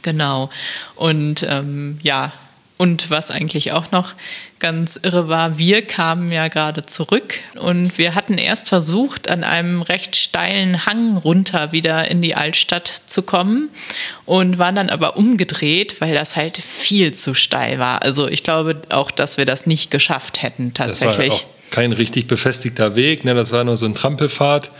Genau. 0.02 0.50
Und 0.96 1.46
ähm, 1.48 2.00
ja, 2.04 2.32
und 2.78 3.10
was 3.10 3.32
eigentlich 3.32 3.72
auch 3.72 3.92
noch 3.92 4.14
ganz 4.60 5.00
irre 5.02 5.28
war, 5.28 5.58
wir 5.58 5.82
kamen 5.82 6.32
ja 6.32 6.48
gerade 6.48 6.86
zurück 6.86 7.40
und 7.60 7.98
wir 7.98 8.14
hatten 8.14 8.38
erst 8.38 8.70
versucht, 8.70 9.30
an 9.30 9.44
einem 9.44 9.82
recht 9.82 10.16
steilen 10.16 10.86
Hang 10.86 11.18
runter 11.18 11.72
wieder 11.72 12.10
in 12.10 12.22
die 12.22 12.36
Altstadt 12.36 12.88
zu 12.88 13.24
kommen 13.24 13.70
und 14.26 14.60
waren 14.60 14.76
dann 14.76 14.90
aber 14.90 15.18
umgedreht, 15.18 16.00
weil 16.02 16.14
das 16.14 16.36
halt 16.36 16.58
viel 16.58 17.14
zu 17.14 17.34
steil 17.34 17.80
war. 17.80 18.04
Also 18.04 18.28
ich 18.28 18.44
glaube 18.44 18.80
auch, 18.90 19.10
dass 19.10 19.38
wir 19.38 19.46
das 19.46 19.66
nicht 19.66 19.90
geschafft 19.90 20.42
hätten 20.44 20.74
tatsächlich. 20.74 21.46
Kein 21.72 21.92
richtig 21.92 22.28
befestigter 22.28 22.96
Weg, 22.96 23.26
ne? 23.26 23.34
das 23.34 23.52
war 23.52 23.64
nur 23.64 23.78
so 23.78 23.86
ein 23.86 23.96
Trampelpfad 23.96 24.72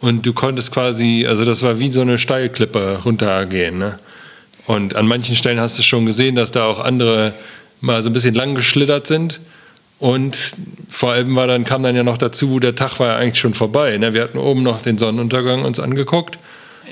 und 0.00 0.26
du 0.26 0.32
konntest 0.32 0.72
quasi, 0.72 1.26
also 1.26 1.44
das 1.44 1.62
war 1.62 1.78
wie 1.78 1.90
so 1.90 2.00
eine 2.00 2.18
Steilklippe 2.18 3.00
runtergehen. 3.04 3.78
Ne? 3.78 3.98
Und 4.66 4.96
an 4.96 5.06
manchen 5.06 5.36
Stellen 5.36 5.60
hast 5.60 5.78
du 5.78 5.82
schon 5.82 6.06
gesehen, 6.06 6.34
dass 6.34 6.52
da 6.52 6.66
auch 6.66 6.80
andere 6.80 7.32
mal 7.80 8.02
so 8.02 8.10
ein 8.10 8.12
bisschen 8.12 8.34
lang 8.34 8.54
geschlittert 8.54 9.06
sind. 9.06 9.40
Und 9.98 10.36
vor 10.90 11.12
allem 11.12 11.36
war 11.36 11.46
dann, 11.46 11.64
kam 11.64 11.82
dann 11.82 11.96
ja 11.96 12.02
noch 12.02 12.18
dazu, 12.18 12.60
der 12.60 12.74
Tag 12.74 12.98
war 12.98 13.08
ja 13.08 13.16
eigentlich 13.16 13.38
schon 13.38 13.54
vorbei. 13.54 13.96
Ne? 13.96 14.12
Wir 14.12 14.22
hatten 14.22 14.38
oben 14.38 14.62
noch 14.62 14.82
den 14.82 14.98
Sonnenuntergang 14.98 15.64
uns 15.64 15.78
angeguckt. 15.78 16.38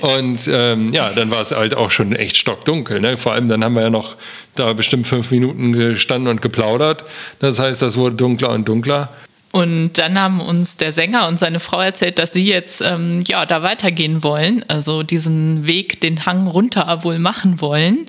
Und 0.01 0.49
ähm, 0.51 0.91
ja, 0.93 1.09
dann 1.11 1.31
war 1.31 1.41
es 1.41 1.51
halt 1.51 1.75
auch 1.75 1.91
schon 1.91 2.15
echt 2.15 2.37
stockdunkel. 2.37 2.99
Ne? 2.99 3.17
Vor 3.17 3.33
allem 3.33 3.47
dann 3.47 3.63
haben 3.63 3.75
wir 3.75 3.83
ja 3.83 3.89
noch 3.89 4.15
da 4.55 4.73
bestimmt 4.73 5.07
fünf 5.07 5.31
Minuten 5.31 5.73
gestanden 5.73 6.29
und 6.29 6.41
geplaudert. 6.41 7.05
Das 7.39 7.59
heißt, 7.59 7.81
das 7.81 7.97
wurde 7.97 8.15
dunkler 8.15 8.49
und 8.49 8.67
dunkler. 8.67 9.09
Und 9.51 9.93
dann 9.93 10.19
haben 10.19 10.41
uns 10.41 10.77
der 10.77 10.91
Sänger 10.91 11.27
und 11.27 11.37
seine 11.37 11.59
Frau 11.59 11.79
erzählt, 11.79 12.17
dass 12.17 12.33
sie 12.33 12.45
jetzt 12.45 12.81
ähm, 12.81 13.23
ja 13.27 13.45
da 13.45 13.61
weitergehen 13.61 14.23
wollen, 14.23 14.65
also 14.67 15.03
diesen 15.03 15.67
Weg, 15.67 16.01
den 16.01 16.25
Hang 16.25 16.47
runter 16.47 17.03
wohl 17.03 17.19
machen 17.19 17.61
wollen. 17.61 18.07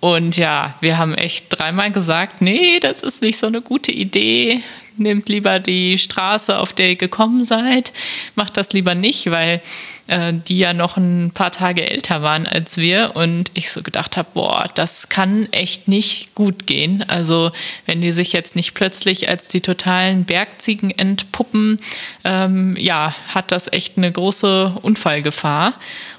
Und 0.00 0.38
ja, 0.38 0.74
wir 0.80 0.96
haben 0.96 1.14
echt 1.14 1.46
dreimal 1.50 1.92
gesagt, 1.92 2.40
nee, 2.40 2.80
das 2.80 3.02
ist 3.02 3.20
nicht 3.20 3.36
so 3.36 3.48
eine 3.48 3.60
gute 3.60 3.92
Idee 3.92 4.62
nehmt 4.98 5.28
lieber 5.28 5.58
die 5.58 5.98
Straße, 5.98 6.58
auf 6.58 6.72
der 6.72 6.90
ihr 6.90 6.96
gekommen 6.96 7.44
seid, 7.44 7.92
macht 8.34 8.56
das 8.56 8.72
lieber 8.72 8.94
nicht, 8.94 9.30
weil 9.30 9.62
äh, 10.08 10.32
die 10.32 10.58
ja 10.58 10.72
noch 10.72 10.96
ein 10.96 11.30
paar 11.32 11.52
Tage 11.52 11.88
älter 11.88 12.22
waren 12.22 12.46
als 12.46 12.76
wir 12.76 13.12
und 13.14 13.50
ich 13.54 13.70
so 13.70 13.82
gedacht 13.82 14.16
habe, 14.16 14.28
boah, 14.34 14.66
das 14.74 15.08
kann 15.08 15.46
echt 15.52 15.86
nicht 15.86 16.34
gut 16.34 16.66
gehen. 16.66 17.04
Also 17.08 17.52
wenn 17.86 18.00
die 18.00 18.12
sich 18.12 18.32
jetzt 18.32 18.56
nicht 18.56 18.74
plötzlich 18.74 19.28
als 19.28 19.48
die 19.48 19.60
totalen 19.60 20.24
Bergziegen 20.24 20.90
entpuppen, 20.90 21.78
ähm, 22.24 22.74
ja, 22.78 23.14
hat 23.28 23.52
das 23.52 23.72
echt 23.72 23.98
eine 23.98 24.10
große 24.10 24.78
Unfallgefahr. 24.82 25.74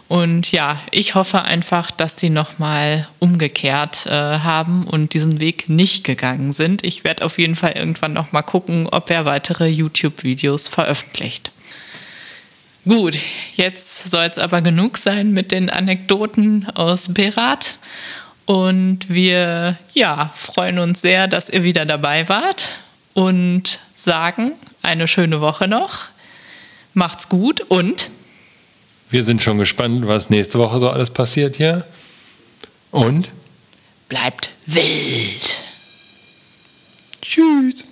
Und 0.08 0.52
ja, 0.52 0.82
ich 0.90 1.14
hoffe 1.14 1.44
einfach, 1.44 1.92
dass 1.92 2.16
die 2.16 2.32
nochmal 2.32 3.08
umgekehrt 3.20 4.08
äh, 4.08 4.12
haben 4.12 4.88
und 4.88 5.14
diesen 5.14 5.40
Weg 5.40 5.70
nicht 5.70 6.04
gegangen 6.04 6.52
sind. 6.52 6.84
Ich 6.84 7.04
werde 7.04 7.24
auf 7.24 7.38
jeden 7.38 7.56
Fall 7.56 7.74
irgendwann 7.74 8.14
nochmal 8.14 8.42
gucken, 8.42 8.88
ob 8.88 9.12
er 9.12 9.26
weitere 9.26 9.68
YouTube-Videos 9.68 10.68
veröffentlicht. 10.68 11.52
Gut, 12.90 13.20
jetzt 13.56 14.10
soll 14.10 14.24
es 14.24 14.40
aber 14.40 14.64
genug 14.64 14.98
sein 14.98 15.32
mit 15.32 15.52
den 15.52 15.70
Anekdoten 15.70 16.68
aus 16.74 17.14
Berat. 17.14 17.76
Und 18.48 19.10
wir 19.10 19.78
ja, 19.94 20.32
freuen 20.34 20.80
uns 20.80 21.00
sehr, 21.00 21.28
dass 21.28 21.52
ihr 21.52 21.64
wieder 21.64 21.86
dabei 21.86 22.28
wart 22.30 22.68
und 23.14 23.78
sagen 23.94 24.54
eine 24.82 25.08
schöne 25.08 25.40
Woche 25.40 25.68
noch. 25.68 26.06
Macht's 26.96 27.30
gut 27.30 27.62
und 27.62 28.10
wir 29.12 29.22
sind 29.22 29.44
schon 29.44 29.60
gespannt, 29.60 30.08
was 30.08 30.32
nächste 30.32 30.58
Woche 30.58 30.80
so 30.80 30.90
alles 30.90 31.12
passiert 31.12 31.58
hier. 31.58 31.86
Und 32.90 33.30
bleibt 34.08 34.50
wild. 34.66 35.64
Tschüss. 37.22 37.86